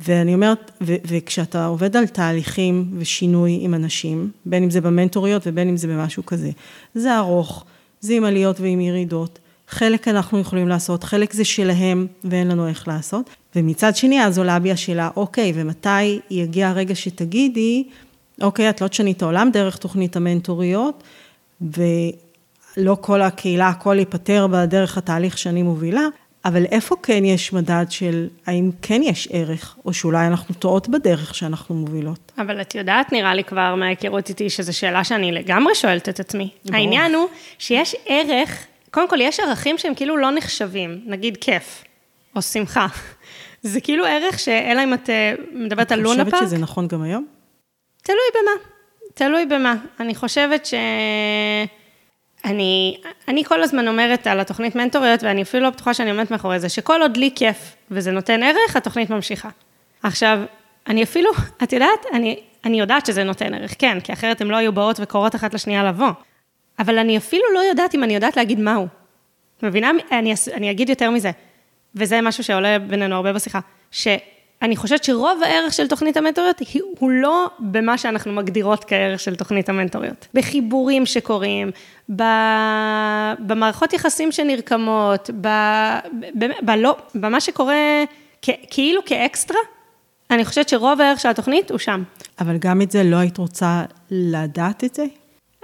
ואני 0.04 0.34
אומרת, 0.34 0.70
ו- 0.80 0.94
וכשאתה 1.06 1.66
עובד 1.66 1.96
על 1.96 2.06
תהליכים 2.06 2.90
ושינוי 2.98 3.58
עם 3.60 3.74
אנשים, 3.74 4.30
בין 4.46 4.62
אם 4.62 4.70
זה 4.70 4.80
במנטוריות 4.80 5.42
ובין 5.46 5.68
אם 5.68 5.76
זה 5.76 5.88
במשהו 5.88 6.26
כזה, 6.26 6.50
זה 6.94 7.16
ארוך, 7.16 7.64
זה 8.00 8.14
עם 8.14 8.24
עליות 8.24 8.60
ועם 8.60 8.80
ירידות. 8.80 9.38
חלק 9.68 10.08
אנחנו 10.08 10.38
יכולים 10.38 10.68
לעשות, 10.68 11.04
חלק 11.04 11.32
זה 11.32 11.44
שלהם 11.44 12.06
ואין 12.24 12.48
לנו 12.48 12.68
איך 12.68 12.88
לעשות. 12.88 13.30
ומצד 13.56 13.96
שני, 13.96 14.24
אז 14.24 14.38
עולה 14.38 14.58
בי 14.58 14.72
השאלה, 14.72 15.10
אוקיי, 15.16 15.52
ומתי 15.54 16.20
יגיע 16.30 16.68
הרגע 16.68 16.94
שתגידי, 16.94 17.84
אוקיי, 18.42 18.70
את 18.70 18.80
לא 18.80 18.88
תשני 18.88 19.12
את 19.12 19.22
העולם 19.22 19.50
דרך 19.52 19.76
תוכנית 19.76 20.16
המנטוריות, 20.16 21.02
ולא 21.60 22.96
כל 23.00 23.22
הקהילה, 23.22 23.68
הכל 23.68 23.96
ייפתר 23.98 24.46
בדרך 24.50 24.98
התהליך 24.98 25.38
שאני 25.38 25.62
מובילה, 25.62 26.06
אבל 26.44 26.64
איפה 26.64 26.96
כן 27.02 27.24
יש 27.24 27.52
מדד 27.52 27.86
של 27.90 28.28
האם 28.46 28.70
כן 28.82 29.02
יש 29.02 29.28
ערך, 29.32 29.76
או 29.84 29.92
שאולי 29.92 30.26
אנחנו 30.26 30.54
טועות 30.54 30.88
בדרך 30.88 31.34
שאנחנו 31.34 31.74
מובילות? 31.74 32.32
אבל 32.38 32.60
את 32.60 32.74
יודעת, 32.74 33.12
נראה 33.12 33.34
לי 33.34 33.44
כבר 33.44 33.74
מההיכרות 33.74 34.28
איתי, 34.28 34.50
שזו 34.50 34.78
שאלה 34.78 35.04
שאני 35.04 35.32
לגמרי 35.32 35.74
שואלת 35.74 36.08
את 36.08 36.20
עצמי. 36.20 36.50
ברור. 36.64 36.76
העניין 36.76 37.14
הוא 37.14 37.26
שיש 37.58 37.96
ערך, 38.06 38.66
קודם 38.90 39.08
כל 39.08 39.20
יש 39.20 39.40
ערכים 39.40 39.78
שהם 39.78 39.94
כאילו 39.94 40.16
לא 40.16 40.30
נחשבים, 40.30 41.00
נגיד 41.06 41.36
כיף, 41.36 41.84
או 42.36 42.42
שמחה. 42.42 42.86
זה 43.62 43.80
כאילו 43.80 44.04
ערך 44.06 44.38
שאלא 44.38 44.84
אם 44.84 44.94
את 44.94 45.10
אה, 45.10 45.34
מדברת 45.52 45.92
על 45.92 46.00
לונה 46.00 46.16
פארק. 46.16 46.28
את 46.28 46.34
חושבת 46.34 46.48
שזה 46.48 46.58
נכון 46.58 46.88
גם 46.88 47.02
היום? 47.02 47.26
תלוי 48.02 48.18
במה, 48.34 48.64
תלוי 49.14 49.46
במה. 49.46 49.74
אני 50.00 50.14
חושבת 50.14 50.66
ש... 50.66 50.74
אני, 52.44 53.00
אני 53.28 53.44
כל 53.44 53.62
הזמן 53.62 53.88
אומרת 53.88 54.26
על 54.26 54.40
התוכנית 54.40 54.74
מנטוריות, 54.74 55.22
ואני 55.22 55.42
אפילו 55.42 55.62
לא 55.62 55.70
בטוחה 55.70 55.94
שאני 55.94 56.10
עומדת 56.10 56.30
מאחורי 56.30 56.60
זה, 56.60 56.68
שכל 56.68 57.02
עוד 57.02 57.16
לי 57.16 57.30
כיף 57.34 57.76
וזה 57.90 58.10
נותן 58.10 58.42
ערך, 58.42 58.76
התוכנית 58.76 59.10
ממשיכה. 59.10 59.48
עכשיו, 60.02 60.38
אני 60.86 61.02
אפילו, 61.02 61.30
את 61.62 61.72
יודעת, 61.72 62.06
אני, 62.12 62.40
אני 62.64 62.80
יודעת 62.80 63.06
שזה 63.06 63.24
נותן 63.24 63.54
ערך, 63.54 63.74
כן, 63.78 64.00
כי 64.00 64.12
אחרת 64.12 64.40
הן 64.40 64.48
לא 64.48 64.56
היו 64.56 64.72
באות 64.72 65.00
וקוראות 65.00 65.34
אחת 65.34 65.54
לשנייה 65.54 65.84
לבוא. 65.84 66.10
אבל 66.78 66.98
אני 66.98 67.16
אפילו 67.16 67.42
לא 67.54 67.60
יודעת 67.60 67.94
אם 67.94 68.04
אני 68.04 68.14
יודעת 68.14 68.36
להגיד 68.36 68.60
מהו. 68.60 68.86
מבינה? 69.62 69.90
אני, 70.12 70.34
אני 70.54 70.70
אגיד 70.70 70.88
יותר 70.88 71.10
מזה, 71.10 71.30
וזה 71.94 72.20
משהו 72.20 72.44
שעולה 72.44 72.78
בינינו 72.78 73.16
הרבה 73.16 73.32
בשיחה, 73.32 73.60
ש... 73.90 74.08
אני 74.62 74.76
חושבת 74.76 75.04
שרוב 75.04 75.42
הערך 75.42 75.72
של 75.72 75.88
תוכנית 75.88 76.16
המנטוריות 76.16 76.60
הוא 76.98 77.10
לא 77.10 77.50
במה 77.58 77.98
שאנחנו 77.98 78.32
מגדירות 78.32 78.84
כערך 78.84 79.20
של 79.20 79.34
תוכנית 79.34 79.68
המנטוריות. 79.68 80.26
בחיבורים 80.34 81.06
שקורים, 81.06 81.70
במערכות 83.38 83.92
יחסים 83.92 84.32
שנרקמות, 84.32 85.30
בלא, 86.62 86.96
במה 87.14 87.40
שקורה 87.40 88.04
כאילו 88.70 89.04
כאקסטרה, 89.04 89.58
אני 90.30 90.44
חושבת 90.44 90.68
שרוב 90.68 91.00
הערך 91.00 91.20
של 91.20 91.28
התוכנית 91.28 91.70
הוא 91.70 91.78
שם. 91.78 92.02
אבל 92.40 92.56
גם 92.58 92.82
את 92.82 92.90
זה 92.90 93.02
לא 93.02 93.16
היית 93.16 93.38
רוצה 93.38 93.82
לדעת 94.10 94.84
את 94.84 94.94
זה? 94.94 95.04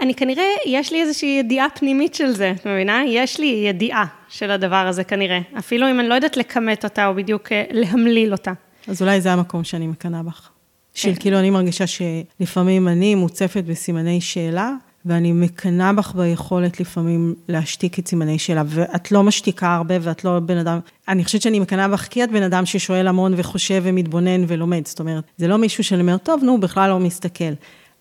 אני 0.02 0.14
כנראה, 0.14 0.44
יש 0.66 0.92
לי 0.92 1.02
איזושהי 1.02 1.28
ידיעה 1.28 1.66
פנימית 1.74 2.14
של 2.14 2.30
זה, 2.30 2.52
את 2.56 2.66
מבינה? 2.66 3.02
יש 3.06 3.40
לי 3.40 3.46
ידיעה 3.46 4.04
של 4.28 4.50
הדבר 4.50 4.86
הזה 4.86 5.04
כנראה, 5.04 5.38
אפילו 5.58 5.90
אם 5.90 6.00
אני 6.00 6.08
לא 6.08 6.14
יודעת 6.14 6.36
לכמת 6.36 6.84
אותה 6.84 7.06
או 7.06 7.14
בדיוק 7.14 7.52
אה, 7.52 7.64
להמליל 7.70 8.32
אותה. 8.32 8.52
אז 8.88 9.02
אולי 9.02 9.20
זה 9.20 9.32
המקום 9.32 9.64
שאני 9.64 9.86
מקנאה 9.86 10.22
בך. 10.22 10.48
של 10.94 11.14
כן. 11.14 11.20
כאילו, 11.20 11.38
אני 11.38 11.50
מרגישה 11.50 11.84
שלפעמים 11.86 12.88
אני 12.88 13.14
מוצפת 13.14 13.64
בסימני 13.64 14.20
שאלה, 14.20 14.72
ואני 15.06 15.32
מקנאה 15.32 15.92
בך 15.92 16.14
ביכולת 16.14 16.80
לפעמים 16.80 17.34
להשתיק 17.48 17.98
את 17.98 18.08
סימני 18.08 18.38
שאלה, 18.38 18.62
ואת 18.66 19.12
לא 19.12 19.22
משתיקה 19.22 19.74
הרבה 19.74 19.94
ואת 20.00 20.24
לא 20.24 20.38
בן 20.40 20.56
אדם, 20.56 20.78
אני 21.08 21.24
חושבת 21.24 21.42
שאני 21.42 21.60
מקנאה 21.60 21.88
בך 21.88 22.08
כי 22.10 22.24
את 22.24 22.30
בן 22.30 22.42
אדם 22.42 22.66
ששואל 22.66 23.08
המון 23.08 23.34
וחושב 23.36 23.82
ומתבונן 23.84 24.44
ולומד, 24.48 24.86
זאת 24.86 25.00
אומרת, 25.00 25.24
זה 25.36 25.48
לא 25.48 25.56
מישהו 25.56 25.84
שאני 25.84 26.00
אומר, 26.00 26.16
טוב, 26.16 26.44
נו, 26.44 26.52
הוא 26.52 26.58
בכלל 26.58 26.90
לא 26.90 26.98
מסתכל. 26.98 27.52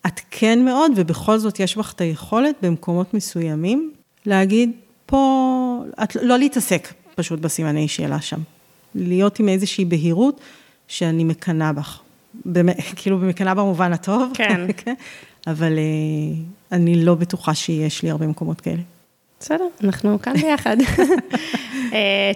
את 0.07 0.19
כן 0.31 0.65
מאוד, 0.65 0.91
ובכל 0.95 1.37
זאת 1.37 1.59
יש 1.59 1.77
בך 1.77 1.93
את 1.93 2.01
היכולת 2.01 2.55
במקומות 2.61 3.13
מסוימים 3.13 3.91
להגיד, 4.25 4.71
פה, 5.05 5.83
את, 6.03 6.15
לא 6.21 6.37
להתעסק 6.37 6.93
פשוט 7.15 7.39
בסימני 7.39 7.87
שאלה 7.87 8.21
שם. 8.21 8.39
להיות 8.95 9.39
עם 9.39 9.49
איזושהי 9.49 9.85
בהירות. 9.85 10.41
שאני 10.87 11.23
מקנאה 11.23 11.73
בך. 11.73 11.99
באמת, 12.45 12.77
כאילו, 12.95 13.17
מקנאה 13.17 13.53
במובן 13.53 13.93
הטוב. 13.93 14.31
כן. 14.33 14.67
כן. 14.77 14.93
אבל 15.47 15.73
uh, 15.77 16.71
אני 16.71 17.05
לא 17.05 17.15
בטוחה 17.15 17.53
שיש 17.53 18.03
לי 18.03 18.09
הרבה 18.09 18.27
מקומות 18.27 18.61
כאלה. 18.61 18.81
בסדר, 19.39 19.67
אנחנו 19.83 20.21
כאן 20.21 20.33
ביחד. 20.33 20.77
אה, 21.93 22.31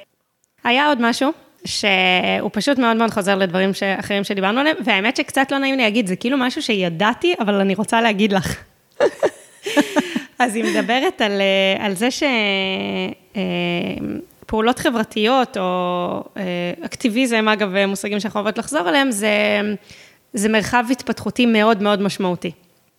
היה 0.64 0.88
עוד 0.88 0.98
משהו, 1.02 1.32
שהוא 1.66 2.50
פשוט 2.54 2.80
מאוד 2.80 2.98
מאוד 2.98 3.12
חוזר 3.12 3.36
לדברים 3.36 3.72
אחרים 4.00 4.24
שדיברנו 4.24 4.60
עליהם, 4.60 4.78
והאמת 4.86 5.16
שקצת 5.16 5.52
לא 5.52 5.58
נעים 5.58 5.76
לי 5.76 5.84
להגיד, 5.84 6.08
זה 6.08 6.16
כאילו 6.16 6.38
משהו 6.38 6.62
שידעתי, 6.62 7.34
אבל 7.40 7.56
אני 7.56 7.76
רוצה 7.76 8.02
להגיד 8.02 8.32
לך. 8.32 8.64
אז 10.40 10.56
היא 10.56 10.64
מדברת 10.64 11.22
על, 11.22 11.42
אה, 11.42 11.86
על 11.86 11.96
זה 11.96 12.12
ש... 12.12 12.24
פעולות 14.50 14.80
חברתיות 14.80 15.58
או 15.58 16.24
אה, 16.38 16.44
אקטיביזם, 16.86 17.48
אגב, 17.48 17.86
מושגים 17.88 18.20
שאנחנו 18.20 18.40
אוהבות 18.40 18.58
לחזור 18.58 18.82
עליהם, 18.82 19.12
זה, 19.12 19.30
זה 20.34 20.50
מרחב 20.50 20.86
התפתחותי 20.92 21.46
מאוד 21.46 21.84
מאוד 21.84 22.02
משמעותי. 22.02 22.52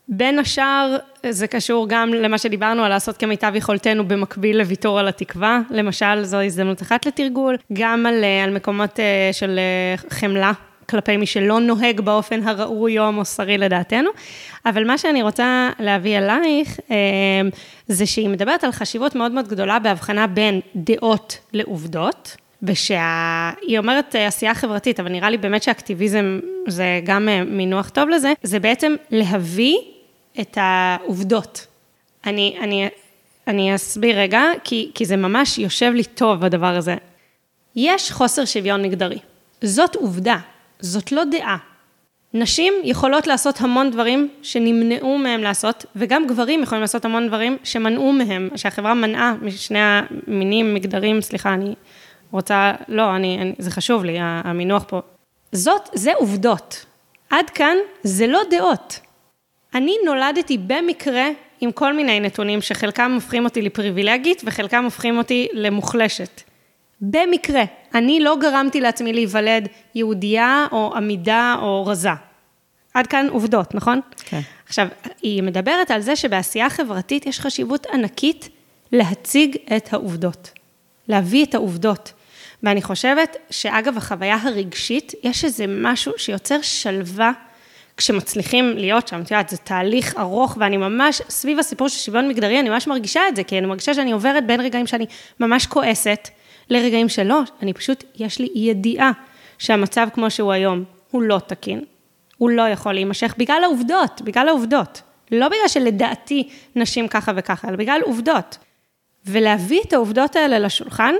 בין 0.09 0.39
השאר, 0.39 0.97
זה 1.31 1.47
קשור 1.47 1.87
גם 1.89 2.15
למה 2.15 2.39
שדיברנו 2.39 2.83
על 2.83 2.89
לעשות 2.89 3.17
כמיטב 3.17 3.53
יכולתנו 3.55 4.09
במקביל 4.09 4.59
לוויתור 4.59 4.99
על 4.99 5.09
התקווה. 5.09 5.61
למשל, 5.71 6.25
זו 6.25 6.41
הזדמנות 6.41 6.83
אחת 6.83 7.07
לתרגול, 7.07 7.57
גם 7.73 8.07
על, 8.07 8.25
אה, 8.25 8.45
על 8.45 8.55
מקומות 8.55 9.01
אה, 9.01 9.31
של 9.33 9.61
חמלה 10.11 10.53
כלפי 10.91 11.17
מי 11.17 11.27
שלא 11.27 11.61
נוהג 11.61 12.01
באופן 12.01 12.49
הראוי 12.49 12.99
או 12.99 13.05
המוסרי 13.05 13.59
לדעתנו. 13.59 14.11
אבל 14.67 14.87
מה 14.87 14.99
שאני 14.99 15.23
רוצה 15.23 15.71
להביא 15.79 16.19
אלייך, 16.19 16.81
אה, 16.91 16.97
זה 17.89 18.07
שהיא 18.07 18.29
מדברת 18.29 18.65
על 18.65 18.73
חשיבות 18.73 19.15
מאוד 19.15 19.33
מאוד 19.33 19.49
גדולה 19.49 19.79
בהבחנה 19.79 20.27
בין 20.27 20.61
דעות 20.77 21.39
לעובדות. 21.53 22.37
ושהיא 22.63 23.79
אומרת 23.79 24.17
אה, 24.17 24.27
עשייה 24.27 24.55
חברתית, 24.55 25.01
אבל 25.01 25.09
נראה 25.09 25.31
לי 25.31 25.37
באמת 25.37 25.63
שאקטיביזם 25.63 26.41
זה 26.67 27.01
גם 27.05 27.29
אה, 27.29 27.45
מינוח 27.45 27.89
טוב 27.89 28.09
לזה, 28.09 28.33
זה 28.43 28.59
בעצם 28.59 28.95
להביא 29.11 29.77
את 30.41 30.59
העובדות. 30.61 31.67
אני, 32.27 32.57
אני, 32.61 32.89
אני 33.47 33.75
אסביר 33.75 34.19
רגע, 34.19 34.43
כי, 34.65 34.91
כי 34.95 35.05
זה 35.05 35.17
ממש 35.17 35.59
יושב 35.59 35.93
לי 35.95 36.05
טוב 36.05 36.45
הדבר 36.45 36.77
הזה. 36.77 36.95
יש 37.77 38.13
חוסר 38.13 38.45
שוויון 38.45 38.83
מגדרי. 38.83 39.19
זאת 39.63 39.95
עובדה. 39.95 40.37
זאת 40.81 41.13
לא 41.13 41.25
דעה. 41.25 41.57
נשים 42.35 42.75
יכולות 42.85 43.27
לעשות 43.27 43.61
המון 43.61 43.91
דברים 43.91 44.29
שנמנעו 44.43 45.19
מהם 45.19 45.43
לעשות, 45.43 45.87
וגם 45.97 46.27
גברים 46.27 46.63
יכולים 46.63 46.81
לעשות 46.81 47.05
המון 47.05 47.29
דברים 47.29 47.57
שמנעו 47.65 48.13
מהם, 48.13 48.49
שהחברה 48.57 48.95
מנעה 48.95 49.35
משני 49.43 49.79
המינים, 49.79 50.75
מגדרים, 50.75 51.21
סליחה, 51.21 51.55
אני 51.55 51.75
רוצה, 52.33 52.73
לא, 52.89 53.17
אני, 53.17 53.39
אני, 53.41 53.55
זה 53.59 53.71
חשוב 53.71 54.05
לי, 54.05 54.17
המינוח 54.21 54.85
פה. 54.89 55.01
זאת, 55.53 55.89
זה 55.95 56.13
עובדות. 56.15 56.87
עד 57.31 57.51
כאן 57.51 57.77
זה 58.03 58.27
לא 58.27 58.41
דעות. 58.51 59.01
אני 59.75 59.97
נולדתי 60.05 60.59
במקרה 60.59 61.29
עם 61.61 61.73
כל 61.73 61.93
מיני 61.93 62.21
נתונים 62.21 62.63
שחלקם 62.63 63.13
הופכים 63.15 63.45
אותי 63.45 63.63
לפריבילגית 63.63 64.43
וחלקם 64.45 64.85
הופכים 64.85 65.19
אותי 65.19 65.49
למוחלשת. 65.53 66.43
במקרה, 67.01 67.65
אני 67.95 68.21
לא 68.21 68.37
גרמתי 68.41 68.81
לעצמי 68.81 69.13
להיוולד 69.13 69.69
יהודייה 69.95 70.67
או 70.73 70.93
עמידה 70.97 71.57
או 71.63 71.87
רזה. 71.87 72.11
עד 72.95 73.07
כאן 73.07 73.27
עובדות, 73.31 73.75
נכון? 73.75 74.01
כן. 74.25 74.41
עכשיו, 74.69 74.87
היא 75.23 75.43
מדברת 75.43 75.91
על 75.91 76.01
זה 76.01 76.17
שבעשייה 76.17 76.71
חברתית 76.71 77.27
יש 77.27 77.41
חשיבות 77.41 77.87
ענקית 77.87 78.49
להציג 78.93 79.57
את 79.77 79.93
העובדות, 79.93 80.51
להביא 81.09 81.45
את 81.45 81.55
העובדות. 81.55 82.13
ואני 82.63 82.83
חושבת 82.83 83.37
שאגב 83.51 83.97
החוויה 83.97 84.37
הרגשית, 84.43 85.13
יש 85.23 85.45
איזה 85.45 85.65
משהו 85.69 86.13
שיוצר 86.17 86.63
שלווה 86.63 87.33
כשמצליחים 87.97 88.77
להיות 88.77 89.09
שם, 89.09 89.21
את 89.21 89.31
יודעת, 89.31 89.49
זה 89.49 89.57
תהליך 89.57 90.15
ארוך, 90.19 90.57
ואני 90.61 90.77
ממש, 90.77 91.23
סביב 91.29 91.59
הסיפור 91.59 91.89
של 91.89 91.99
שוויון 91.99 92.29
מגדרי, 92.29 92.61
אני 92.61 92.69
ממש 92.69 92.87
מרגישה 92.87 93.21
את 93.29 93.37
זה, 93.37 93.45
כי 93.45 93.59
אני 93.59 93.67
מרגישה 93.67 93.95
שאני 93.95 94.13
עוברת 94.13 94.47
בין 94.47 94.61
רגעים 94.61 94.87
שאני 94.87 95.07
ממש 95.41 95.67
כועסת, 95.67 96.29
לרגעים 96.71 97.09
שלא, 97.09 97.41
אני 97.63 97.73
פשוט, 97.73 98.05
יש 98.17 98.39
לי 98.39 98.49
ידיעה 98.55 99.13
שהמצב 99.59 100.09
כמו 100.15 100.31
שהוא 100.31 100.53
היום 100.53 100.85
הוא 101.11 101.23
לא 101.23 101.39
תקין, 101.47 101.85
הוא 102.39 102.51
לא 102.51 102.63
יכול 102.63 102.93
להימשך 102.93 103.35
בגלל 103.39 103.65
העובדות, 103.65 104.23
בגלל 104.23 104.49
העובדות. 104.49 105.03
לא 105.31 105.49
בגלל 105.49 105.69
שלדעתי 105.69 106.49
נשים 106.77 107.09
ככה 107.09 107.33
וככה, 107.37 107.69
אלא 107.69 107.77
בגלל 107.77 108.01
עובדות. 108.05 108.59
ולהביא 109.27 109.81
את 109.87 109.93
העובדות 109.93 110.37
האלה 110.37 110.59
לשולחן, 110.59 111.15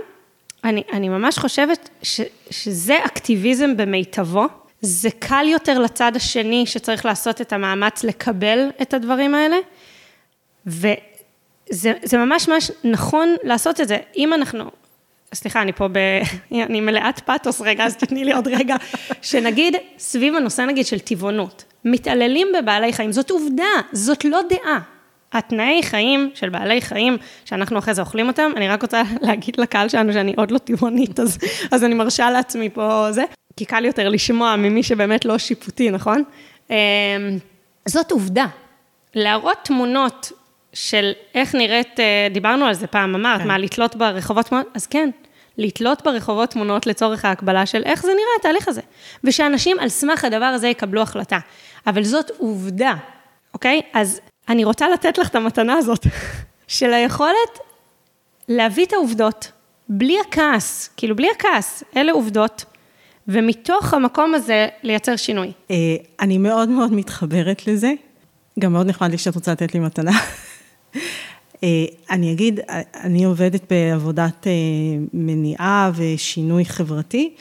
אני, 0.65 0.83
אני 0.93 1.09
ממש 1.09 1.39
חושבת 1.39 1.89
ש, 2.03 2.21
שזה 2.51 3.05
אקטיביזם 3.05 3.77
במיטבו. 3.77 4.47
זה 4.81 5.09
קל 5.19 5.47
יותר 5.49 5.79
לצד 5.79 6.13
השני 6.17 6.67
שצריך 6.67 7.07
לעשות 7.07 7.41
את 7.41 7.53
המאמץ 7.53 8.05
לקבל 8.05 8.69
את 8.83 8.95
הדברים 8.95 9.35
האלה, 9.35 9.57
וזה 10.67 12.19
ממש 12.19 12.49
ממש 12.49 12.71
נכון 12.85 13.37
לעשות 13.43 13.81
את 13.81 13.89
זה. 13.89 13.99
אם 14.17 14.35
אנחנו, 14.35 14.65
סליחה, 15.35 15.63
אני 15.63 15.73
פה 15.73 15.89
ב... 15.89 15.99
אני 16.69 16.81
מלאת 16.81 17.21
פאתוס 17.21 17.61
רגע, 17.61 17.85
אז 17.85 17.97
תתני 17.97 18.25
לי 18.25 18.33
עוד 18.33 18.49
רגע, 18.49 18.77
שנגיד, 19.23 19.77
סביב 19.99 20.35
הנושא 20.35 20.63
נגיד 20.63 20.87
של 20.87 20.99
טבעונות, 20.99 21.65
מתעללים 21.85 22.49
בבעלי 22.59 22.93
חיים, 22.93 23.13
זאת 23.13 23.31
עובדה, 23.31 23.71
זאת 23.93 24.25
לא 24.25 24.41
דעה. 24.49 24.79
התנאי 25.33 25.83
חיים 25.83 26.31
של 26.35 26.49
בעלי 26.49 26.81
חיים, 26.81 27.17
שאנחנו 27.45 27.79
אחרי 27.79 27.95
זה 27.95 28.01
אוכלים 28.03 28.29
אותם, 28.29 28.51
אני 28.57 28.69
רק 28.69 28.83
רוצה 28.83 29.03
להגיד 29.27 29.61
לקהל 29.61 29.89
שלנו 29.89 30.13
שאני 30.13 30.35
עוד 30.37 30.51
לא 30.51 30.59
טבעונית, 30.59 31.21
אז, 31.21 31.39
אז 31.71 31.85
אני 31.85 31.95
מרשה 31.95 32.31
לעצמי 32.31 32.69
פה 32.69 33.07
זה, 33.11 33.25
כי 33.57 33.65
קל 33.65 33.85
יותר 33.85 34.09
לשמוע 34.09 34.57
ממי 34.57 34.83
שבאמת 34.83 35.25
לא 35.25 35.39
שיפוטי, 35.39 35.91
נכון? 35.91 36.23
אמ, 36.71 36.77
זאת 37.89 38.11
עובדה. 38.11 38.47
להראות 39.15 39.57
תמונות 39.63 40.33
של 40.73 41.13
איך 41.35 41.55
נראית, 41.55 42.01
אה, 42.01 42.29
דיברנו 42.33 42.65
על 42.65 42.75
זה 42.75 42.87
פעם, 42.87 43.15
אמרת, 43.15 43.41
כן. 43.41 43.49
מה, 43.49 43.59
לתלות 43.59 43.97
ברחובות 43.97 44.47
תמונות? 44.47 44.67
אז 44.75 44.87
כן, 44.87 45.11
לתלות 45.59 46.03
ברחובות 46.05 46.51
תמונות 46.51 46.87
לצורך 46.87 47.25
ההקבלה 47.25 47.67
של 47.67 47.83
איך 47.85 48.03
זה 48.03 48.09
נראה, 48.09 48.31
התהליך 48.41 48.69
הזה. 48.69 48.81
ושאנשים 49.25 49.79
על 49.81 49.89
סמך 49.89 50.25
הדבר 50.25 50.45
הזה 50.45 50.69
יקבלו 50.69 51.03
החלטה. 51.03 51.39
אבל 51.87 52.05
זאת 52.05 52.31
עובדה, 52.39 52.95
אוקיי? 53.55 53.81
אז 53.93 54.21
אני 54.49 54.65
רוצה 54.65 54.89
לתת 54.89 55.19
לך 55.19 55.29
את 55.29 55.35
המתנה 55.35 55.75
הזאת, 55.75 56.07
של 56.69 56.93
היכולת 56.93 57.59
להביא 58.49 58.85
את 58.87 58.93
העובדות, 58.93 59.53
בלי 59.89 60.21
הכעס, 60.21 60.91
כאילו 60.97 61.17
בלי 61.17 61.29
הכעס, 61.37 61.85
אלה 61.97 62.13
עובדות, 62.13 62.65
ומתוך 63.29 63.95
המקום 63.95 64.35
הזה 64.35 64.69
לייצר 64.83 65.17
שינוי. 65.17 65.53
אה, 65.71 65.77
אני 66.21 66.39
מאוד 66.39 66.69
מאוד 66.69 66.93
מתחברת 66.93 67.67
לזה, 67.67 67.93
גם 68.59 68.73
מאוד 68.73 68.87
נחמד 68.87 69.11
לי 69.11 69.19
שאת 69.19 69.35
רוצה 69.35 69.53
לתת 69.53 69.75
לי 69.75 69.81
מתנה. 69.81 70.13
אה, 71.65 71.85
אני 72.11 72.33
אגיד, 72.33 72.61
אני 72.95 73.25
עובדת 73.25 73.73
בעבודת 73.73 74.47
אה, 74.47 74.53
מניעה 75.13 75.91
ושינוי 75.95 76.65
חברתי, 76.65 77.35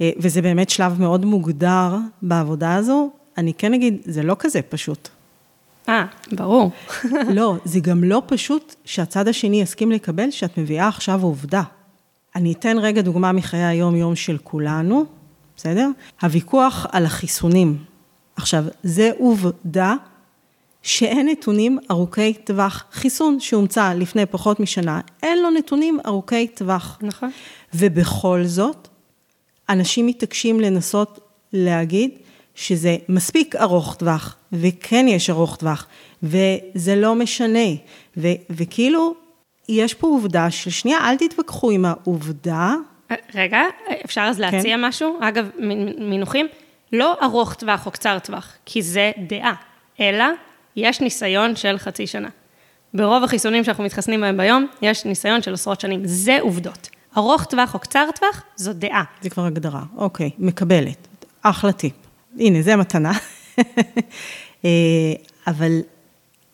וזה 0.00 0.42
באמת 0.42 0.70
שלב 0.70 1.00
מאוד 1.00 1.24
מוגדר 1.24 1.96
בעבודה 2.22 2.74
הזו. 2.74 3.10
אני 3.38 3.54
כן 3.54 3.74
אגיד, 3.74 3.96
זה 4.04 4.22
לא 4.22 4.36
כזה 4.38 4.62
פשוט. 4.62 5.08
אה, 5.88 6.04
ברור. 6.32 6.70
לא, 7.36 7.56
זה 7.64 7.80
גם 7.80 8.04
לא 8.04 8.22
פשוט 8.26 8.74
שהצד 8.84 9.28
השני 9.28 9.60
יסכים 9.60 9.92
לקבל 9.92 10.30
שאת 10.30 10.58
מביאה 10.58 10.88
עכשיו 10.88 11.22
עובדה. 11.22 11.62
אני 12.36 12.52
אתן 12.52 12.78
רגע 12.78 13.02
דוגמה 13.02 13.32
מחיי 13.32 13.64
היום-יום 13.64 14.16
של 14.16 14.38
כולנו, 14.44 15.04
בסדר? 15.56 15.88
הוויכוח 16.22 16.86
על 16.92 17.04
החיסונים. 17.04 17.76
עכשיו, 18.36 18.64
זה 18.82 19.10
עובדה 19.18 19.94
שאין 20.86 21.28
נתונים 21.28 21.78
ארוכי 21.90 22.34
טווח. 22.34 22.84
חיסון 22.92 23.40
שהומצא 23.40 23.92
לפני 23.92 24.26
פחות 24.26 24.60
משנה, 24.60 25.00
אין 25.22 25.42
לו 25.42 25.50
נתונים 25.50 25.98
ארוכי 26.06 26.48
טווח. 26.48 26.98
נכון. 27.02 27.30
ובכל 27.74 28.44
זאת, 28.44 28.88
אנשים 29.68 30.06
מתעקשים 30.06 30.60
לנסות 30.60 31.20
להגיד 31.52 32.10
שזה 32.54 32.96
מספיק 33.08 33.56
ארוך 33.56 33.94
טווח, 33.94 34.36
וכן 34.52 35.06
יש 35.08 35.30
ארוך 35.30 35.56
טווח, 35.56 35.86
וזה 36.22 36.96
לא 36.96 37.14
משנה. 37.14 37.68
ו- 38.16 38.28
וכאילו, 38.50 39.14
יש 39.68 39.94
פה 39.94 40.06
עובדה 40.06 40.50
של 40.50 40.70
שנייה, 40.70 40.98
אל 40.98 41.16
תתווכחו 41.16 41.70
עם 41.70 41.84
העובדה. 41.84 42.74
רגע, 43.34 43.60
אפשר 44.04 44.20
אז 44.20 44.40
להציע 44.40 44.76
כן? 44.76 44.84
משהו? 44.84 45.18
אגב, 45.20 45.48
מינוחים, 45.98 46.46
לא 46.92 47.14
ארוך 47.22 47.54
טווח 47.54 47.86
או 47.86 47.90
קצר 47.90 48.18
טווח, 48.18 48.52
כי 48.66 48.82
זה 48.82 49.12
דעה, 49.28 49.54
אלא 50.00 50.24
יש 50.76 51.00
ניסיון 51.00 51.56
של 51.56 51.78
חצי 51.78 52.06
שנה. 52.06 52.28
ברוב 52.94 53.24
החיסונים 53.24 53.64
שאנחנו 53.64 53.84
מתחסנים 53.84 54.20
בהם 54.20 54.36
כיום, 54.36 54.66
יש 54.82 55.04
ניסיון 55.04 55.42
של 55.42 55.54
עשרות 55.54 55.80
שנים. 55.80 56.00
זה 56.04 56.38
עובדות. 56.40 56.88
ארוך 57.16 57.44
טווח 57.44 57.74
או 57.74 57.78
קצר 57.78 58.04
טווח, 58.14 58.42
זו 58.56 58.72
דעה. 58.72 59.04
זה 59.22 59.30
כבר 59.30 59.44
הגדרה, 59.44 59.82
אוקיי, 59.96 60.30
מקבלת. 60.38 61.08
אחלה 61.42 61.72
טיפ. 61.72 61.92
הנה, 62.38 62.62
זה 62.62 62.72
המתנה. 62.72 63.12
אה, 64.64 65.12
אבל, 65.46 65.72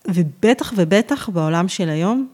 ובטח 0.08 0.72
ובטח 0.76 1.28
בעולם 1.28 1.68
של 1.68 1.88
היום, 1.88 2.28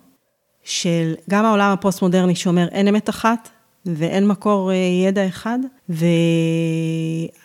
של 0.65 1.15
גם 1.31 1.45
העולם 1.45 1.73
הפוסט-מודרני 1.73 2.35
שאומר 2.35 2.69
אין 2.69 2.89
אמת 2.89 3.09
אחת 3.09 3.49
ואין 3.87 4.27
מקור 4.27 4.71
אה, 4.71 4.77
ידע 4.77 5.27
אחד, 5.29 5.59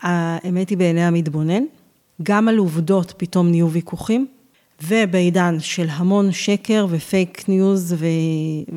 והאמת 0.03 0.69
היא 0.69 0.77
בעיני 0.77 1.05
המתבונן. 1.05 1.63
גם 2.23 2.47
על 2.47 2.57
עובדות 2.57 3.13
פתאום 3.17 3.49
נהיו 3.49 3.69
ויכוחים, 3.69 4.27
ובעידן 4.83 5.59
של 5.59 5.87
המון 5.89 6.31
שקר 6.31 6.87
ופייק 6.89 7.49
ניוז, 7.49 7.95
ו... 7.97 8.05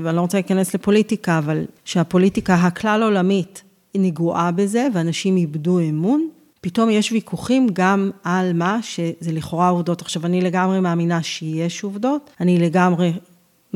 ואני 0.03 0.17
לא 0.17 0.21
רוצה 0.21 0.39
להיכנס 0.39 0.75
לפוליטיקה, 0.75 1.39
אבל 1.39 1.65
שהפוליטיקה 1.85 2.55
הכלל 2.55 3.03
עולמית 3.03 3.63
נגועה 3.95 4.53
בזה, 4.53 4.89
ואנשים 4.95 5.37
איבדו 5.37 5.81
אמון, 5.81 6.29
פתאום 6.61 6.91
יש 6.91 7.13
ויכוחים 7.13 7.67
גם 7.73 8.11
על 8.25 8.53
מה 8.53 8.79
שזה 8.83 9.33
לכאורה 9.33 9.69
עובדות. 9.69 10.03
עכשיו, 10.03 10.27
אני 10.27 10.41
לגמרי 10.41 10.81
מאמינה 10.81 11.23
שיש 11.23 11.85
עובדות, 11.85 12.31
אני 12.41 12.59
לגמרי 12.59 13.13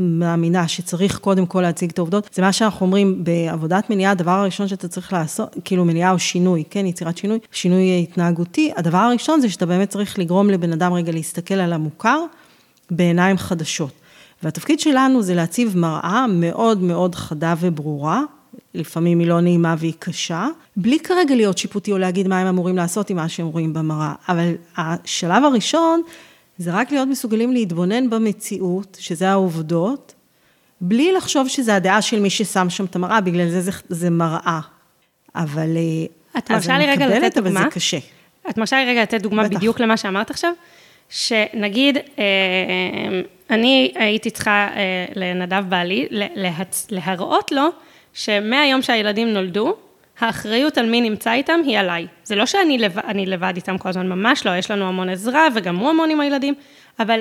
מאמינה 0.01 0.69
שצריך 0.69 1.19
קודם 1.19 1.47
כל 1.47 1.61
להציג 1.61 1.91
את 1.91 1.99
העובדות. 1.99 2.31
זה 2.35 2.43
מה 2.43 2.53
שאנחנו 2.53 2.87
אומרים 2.87 3.25
בעבודת 3.25 3.91
מניעה, 3.91 4.13
הדבר 4.13 4.31
הראשון 4.31 4.69
שאתה 4.69 4.89
צריך 4.89 5.13
לעשות, 5.13 5.57
כאילו 5.65 5.85
מניעה 5.85 6.13
או 6.13 6.19
שינוי, 6.19 6.65
כן, 6.71 6.87
יצירת 6.87 7.17
שינוי, 7.19 7.39
שינוי 7.53 8.03
התנהגותי, 8.03 8.73
הדבר 8.77 8.99
הראשון 8.99 9.41
זה 9.41 9.49
שאתה 9.49 9.67
באמת 9.67 9.89
צריך 9.89 10.19
לגרום 10.19 10.51
לבן 10.51 10.73
אדם 10.73 10.93
רגע 10.93 11.13
להסתכל 11.13 11.55
על 11.55 11.73
המוכר 11.73 12.25
בעיניים 12.91 13.39
חדשות. 13.39 13.93
והתפקיד 14.43 14.81
שלנו 14.81 15.23
זה 15.23 15.35
להציב 15.35 15.77
מראה 15.77 16.27
מאוד 16.29 16.83
מאוד 16.83 17.15
חדה 17.15 17.55
וברורה, 17.61 18.23
לפעמים 18.75 19.19
היא 19.19 19.27
לא 19.27 19.41
נעימה 19.41 19.75
והיא 19.79 19.93
קשה, 19.99 20.49
בלי 20.77 20.99
כרגע 20.99 21.35
להיות 21.35 21.59
שיפוטי 21.59 21.93
או 21.93 21.99
להגיד 21.99 22.29
מה 22.29 22.39
הם 22.39 22.47
אמורים 22.47 22.77
לעשות 22.77 23.11
עם 23.11 23.17
מה 23.17 23.29
שהם 23.29 23.47
רואים 23.47 23.73
במראה. 23.73 24.13
אבל 24.29 24.53
השלב 24.77 25.45
הראשון 25.45 26.03
זה 26.61 26.71
רק 26.73 26.93
להיות 26.93 27.09
מסוגלים 27.09 27.53
להתבונן 27.53 28.11
במציאות, 28.11 28.97
שזה 29.01 29.31
העובדות, 29.31 30.15
בלי 30.81 31.13
לחשוב 31.13 31.49
שזה 31.49 31.75
הדעה 31.75 32.03
של 32.03 32.21
מי 32.21 32.31
ששם 32.31 32.71
שם 32.71 32.85
את 32.85 32.97
המראה, 32.97 33.21
בגלל 33.21 33.49
זה 33.49 33.61
זה, 33.61 33.71
זה 33.89 34.11
מראה. 34.11 34.61
אבל... 35.35 35.77
אה, 35.77 36.39
את 36.39 36.51
מרשה 36.51 36.79
לי 36.79 36.87
רגע 36.87 37.07
לתת 37.07 37.35
דוגמה? 37.35 37.61
אבל 37.61 37.69
זה 37.69 37.75
קשה. 37.75 37.99
את 38.51 38.59
מרשה 38.59 38.77
לי 38.77 38.91
רגע 38.91 39.03
לתת 39.03 39.23
דוגמה 39.23 39.45
בטח. 39.45 39.57
בדיוק 39.57 39.81
למה 39.81 39.97
שאמרת 39.97 40.31
עכשיו? 40.31 40.53
שנגיד, 41.09 41.97
אה, 42.19 42.25
אני 43.51 43.93
הייתי 43.95 44.31
צריכה 44.31 44.69
אה, 44.77 45.07
לנדב 45.15 45.65
בעלי, 45.69 46.09
להראות 46.91 47.53
לו 47.53 47.69
שמהיום 48.13 48.83
שהילדים 48.83 49.29
נולדו, 49.29 49.77
האחריות 50.21 50.79
על 50.79 50.87
מי 50.91 51.01
נמצא 51.01 51.33
איתם 51.33 51.61
היא 51.65 51.79
עליי. 51.79 52.07
זה 52.25 52.35
לא 52.35 52.47
שאני 52.47 52.79
לב, 52.79 52.97
לבד 53.15 53.53
איתם 53.57 53.79
כל 53.79 53.89
הזמן, 53.89 54.09
ממש 54.09 54.47
לא, 54.47 54.57
יש 54.57 54.71
לנו 54.71 54.89
המון 54.89 55.09
עזרה 55.09 55.49
וגם 55.55 55.77
הוא 55.77 55.91
המון 55.91 56.11
עם 56.11 56.21
הילדים, 56.21 56.55
אבל 56.99 57.21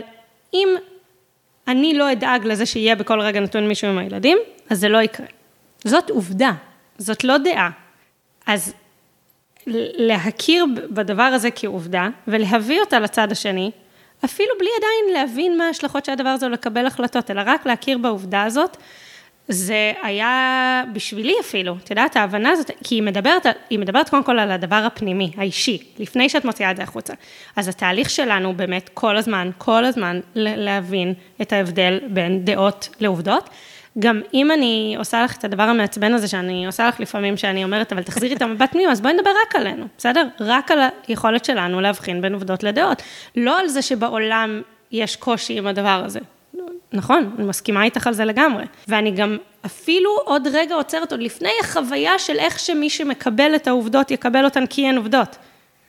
אם 0.53 0.69
אני 1.67 1.93
לא 1.93 2.11
אדאג 2.11 2.45
לזה 2.45 2.65
שיהיה 2.65 2.95
בכל 2.95 3.21
רגע 3.21 3.39
נתון 3.39 3.67
מישהו 3.67 3.87
עם 3.87 3.97
הילדים, 3.97 4.37
אז 4.69 4.79
זה 4.79 4.89
לא 4.89 5.01
יקרה. 5.01 5.25
זאת 5.83 6.09
עובדה, 6.09 6.51
זאת 6.97 7.23
לא 7.23 7.37
דעה. 7.37 7.69
אז 8.45 8.73
להכיר 9.97 10.65
בדבר 10.89 11.23
הזה 11.23 11.49
כעובדה 11.55 12.07
ולהביא 12.27 12.79
אותה 12.79 12.99
לצד 12.99 13.31
השני, 13.31 13.71
אפילו 14.25 14.49
בלי 14.59 14.69
עדיין 14.77 15.21
להבין 15.21 15.57
מה 15.57 15.67
ההשלכות 15.67 16.05
של 16.05 16.11
הדבר 16.11 16.29
הזה 16.29 16.45
או 16.45 16.51
לקבל 16.51 16.85
החלטות, 16.85 17.31
אלא 17.31 17.41
רק 17.45 17.65
להכיר 17.65 17.97
בעובדה 17.97 18.43
הזאת 18.43 18.77
זה 19.51 19.91
היה 20.03 20.83
בשבילי 20.93 21.33
אפילו, 21.41 21.75
את 21.83 21.89
יודעת, 21.89 22.15
ההבנה 22.15 22.49
הזאת, 22.49 22.71
כי 22.83 22.95
היא 22.95 23.03
מדברת, 23.03 23.45
היא 23.69 23.79
מדברת 23.79 24.09
קודם 24.09 24.23
כל 24.23 24.39
על 24.39 24.51
הדבר 24.51 24.75
הפנימי, 24.75 25.31
האישי, 25.37 25.77
לפני 25.99 26.29
שאת 26.29 26.45
מוציאה 26.45 26.71
את 26.71 26.77
זה 26.77 26.83
החוצה. 26.83 27.13
אז 27.55 27.67
התהליך 27.67 28.09
שלנו 28.09 28.53
באמת 28.53 28.89
כל 28.93 29.17
הזמן, 29.17 29.49
כל 29.57 29.85
הזמן 29.85 30.19
להבין 30.35 31.13
את 31.41 31.53
ההבדל 31.53 31.99
בין 32.07 32.45
דעות 32.45 32.89
לעובדות. 32.99 33.49
גם 33.99 34.21
אם 34.33 34.51
אני 34.51 34.95
עושה 34.97 35.23
לך 35.23 35.37
את 35.37 35.43
הדבר 35.43 35.63
המעצבן 35.63 36.13
הזה 36.13 36.27
שאני 36.27 36.65
עושה 36.65 36.87
לך 36.87 36.99
לפעמים, 36.99 37.37
שאני 37.37 37.63
אומרת, 37.63 37.93
אבל 37.93 38.03
תחזירי 38.03 38.35
את 38.35 38.41
המבט 38.41 38.71
פנימה, 38.71 38.91
אז 38.91 39.01
בואי 39.01 39.13
נדבר 39.13 39.31
רק 39.47 39.55
עלינו, 39.55 39.85
בסדר? 39.97 40.27
רק 40.39 40.71
על 40.71 40.79
היכולת 41.07 41.45
שלנו 41.45 41.81
להבחין 41.81 42.21
בין 42.21 42.33
עובדות 42.33 42.63
לדעות. 42.63 43.01
לא 43.35 43.59
על 43.59 43.67
זה 43.67 43.81
שבעולם 43.81 44.61
יש 44.91 45.15
קושי 45.15 45.57
עם 45.57 45.67
הדבר 45.67 46.01
הזה. 46.05 46.19
נכון, 46.93 47.31
אני 47.37 47.47
מסכימה 47.47 47.83
איתך 47.83 48.07
על 48.07 48.13
זה 48.13 48.25
לגמרי. 48.25 48.63
ואני 48.87 49.11
גם 49.11 49.37
אפילו 49.65 50.09
עוד 50.25 50.47
רגע 50.53 50.75
עוצרת, 50.75 51.11
עוד 51.11 51.21
לפני 51.21 51.49
החוויה 51.61 52.19
של 52.19 52.35
איך 52.39 52.59
שמי 52.59 52.89
שמקבל 52.89 53.55
את 53.55 53.67
העובדות 53.67 54.11
יקבל 54.11 54.45
אותן 54.45 54.65
כי 54.65 54.87
הן 54.87 54.97
עובדות. 54.97 55.35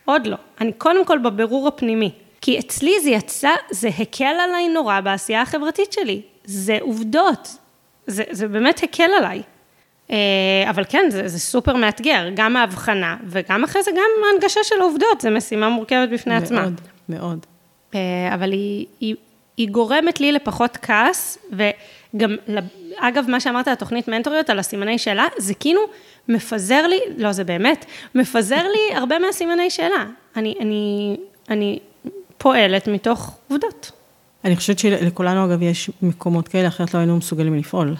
עוד 0.04 0.26
לא. 0.26 0.36
אני 0.60 0.72
קודם 0.72 1.04
כל 1.04 1.18
בבירור 1.18 1.68
הפנימי. 1.68 2.10
כי 2.40 2.58
אצלי 2.58 3.00
זה 3.02 3.10
יצא, 3.10 3.50
זה 3.70 3.88
הקל 3.98 4.24
עליי 4.24 4.68
נורא 4.68 5.00
בעשייה 5.00 5.42
החברתית 5.42 5.92
שלי. 5.92 6.22
זה 6.44 6.78
עובדות. 6.80 7.56
זה, 8.06 8.22
זה 8.30 8.48
באמת 8.48 8.82
הקל 8.82 9.10
עליי. 9.18 9.42
אבל 10.70 10.84
כן, 10.88 11.04
זה, 11.08 11.28
זה 11.28 11.38
סופר 11.38 11.76
מאתגר, 11.76 12.28
גם 12.34 12.56
ההבחנה, 12.56 13.16
וגם 13.26 13.64
אחרי 13.64 13.82
זה 13.82 13.90
גם 13.90 14.24
ההנגשה 14.26 14.60
של 14.64 14.80
העובדות, 14.80 15.20
זו 15.20 15.30
משימה 15.30 15.68
מורכבת 15.68 16.08
בפני 16.08 16.34
מאוד, 16.34 16.44
עצמה. 16.44 16.60
מאוד, 16.60 16.80
מאוד. 17.08 17.46
אבל 18.34 18.52
היא, 18.52 18.86
היא, 19.00 19.14
היא 19.60 19.68
גורמת 19.68 20.20
לי 20.20 20.32
לפחות 20.32 20.78
כעס, 20.82 21.38
וגם, 21.52 22.36
אגב, 22.96 23.24
מה 23.28 23.40
שאמרת 23.40 23.68
על 23.68 23.72
התוכנית 23.72 24.08
מנטוריות, 24.08 24.50
על 24.50 24.58
הסימני 24.58 24.98
שאלה, 24.98 25.26
זה 25.38 25.54
כאילו 25.54 25.80
מפזר 26.28 26.86
לי, 26.86 26.98
לא, 27.16 27.32
זה 27.32 27.44
באמת, 27.44 27.84
מפזר 28.14 28.62
לי 28.62 28.96
הרבה 28.96 29.18
מהסימני 29.18 29.70
שאלה. 29.70 30.04
אני, 30.36 30.54
אני, 30.60 31.16
אני 31.50 31.78
פועלת 32.38 32.88
מתוך 32.88 33.36
עובדות. 33.48 33.92
אני 34.44 34.56
חושבת 34.56 34.78
שלכולנו, 34.78 35.44
אגב, 35.44 35.62
יש 35.62 35.90
מקומות 36.02 36.48
כאלה, 36.48 36.68
אחרת 36.68 36.94
לא 36.94 36.98
היינו 36.98 37.16
מסוגלים 37.16 37.54
לפעול. 37.54 37.94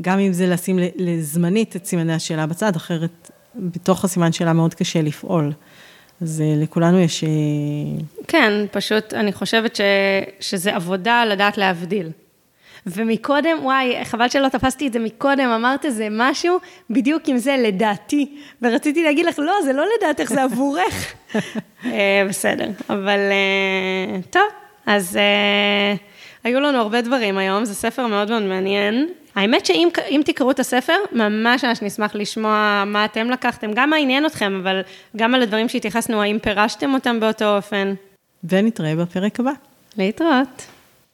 גם 0.00 0.18
אם 0.18 0.32
זה 0.32 0.46
לשים 0.46 0.78
לזמנית 0.96 1.76
את 1.76 1.86
סימני 1.86 2.12
השאלה 2.12 2.46
בצד, 2.46 2.76
אחרת 2.76 3.30
בתוך 3.54 4.04
הסימן 4.04 4.32
שאלה 4.32 4.52
מאוד 4.52 4.74
קשה 4.74 5.02
לפעול. 5.02 5.52
אז 6.22 6.42
לכולנו 6.56 7.00
יש... 7.00 7.24
כן, 8.28 8.52
פשוט 8.70 9.14
אני 9.14 9.32
חושבת 9.32 9.76
ש, 9.76 9.80
שזה 10.40 10.74
עבודה 10.74 11.24
לדעת 11.24 11.58
להבדיל. 11.58 12.10
ומקודם, 12.86 13.58
וואי, 13.62 14.04
חבל 14.04 14.28
שלא 14.28 14.48
תפסתי 14.48 14.86
את 14.86 14.92
זה 14.92 14.98
מקודם, 14.98 15.48
אמרת 15.48 15.84
איזה 15.84 16.08
משהו, 16.10 16.58
בדיוק 16.90 17.28
עם 17.28 17.38
זה 17.38 17.56
לדעתי, 17.58 18.36
ורציתי 18.62 19.02
להגיד 19.02 19.26
לך, 19.26 19.38
לא, 19.38 19.54
זה 19.64 19.72
לא 19.72 19.84
לדעתך, 19.96 20.28
זה 20.28 20.42
עבורך. 20.42 21.14
בסדר, 22.28 22.68
אבל 22.90 23.18
טוב, 24.30 24.42
אז 24.86 25.18
היו 26.44 26.60
לנו 26.60 26.78
הרבה 26.78 27.00
דברים 27.00 27.38
היום, 27.38 27.64
זה 27.64 27.74
ספר 27.74 28.06
מאוד 28.06 28.30
מאוד 28.30 28.42
מעניין. 28.42 29.08
האמת 29.36 29.66
שאם 29.66 30.20
תקראו 30.24 30.50
את 30.50 30.60
הספר, 30.60 30.96
ממש 31.12 31.64
ממש 31.64 31.82
נשמח 31.82 32.14
לשמוע 32.14 32.84
מה 32.86 33.04
אתם 33.04 33.30
לקחתם, 33.30 33.70
גם 33.74 33.90
מה 33.90 33.96
עניין 33.96 34.26
אתכם, 34.26 34.60
אבל 34.62 34.80
גם 35.16 35.34
על 35.34 35.42
הדברים 35.42 35.68
שהתייחסנו, 35.68 36.22
האם 36.22 36.38
פירשתם 36.38 36.94
אותם 36.94 37.20
באותו 37.20 37.56
אופן. 37.56 37.94
ונתראה 38.44 38.96
בפרק 38.96 39.40
הבא. 39.40 39.52
להתראות. 39.98 40.75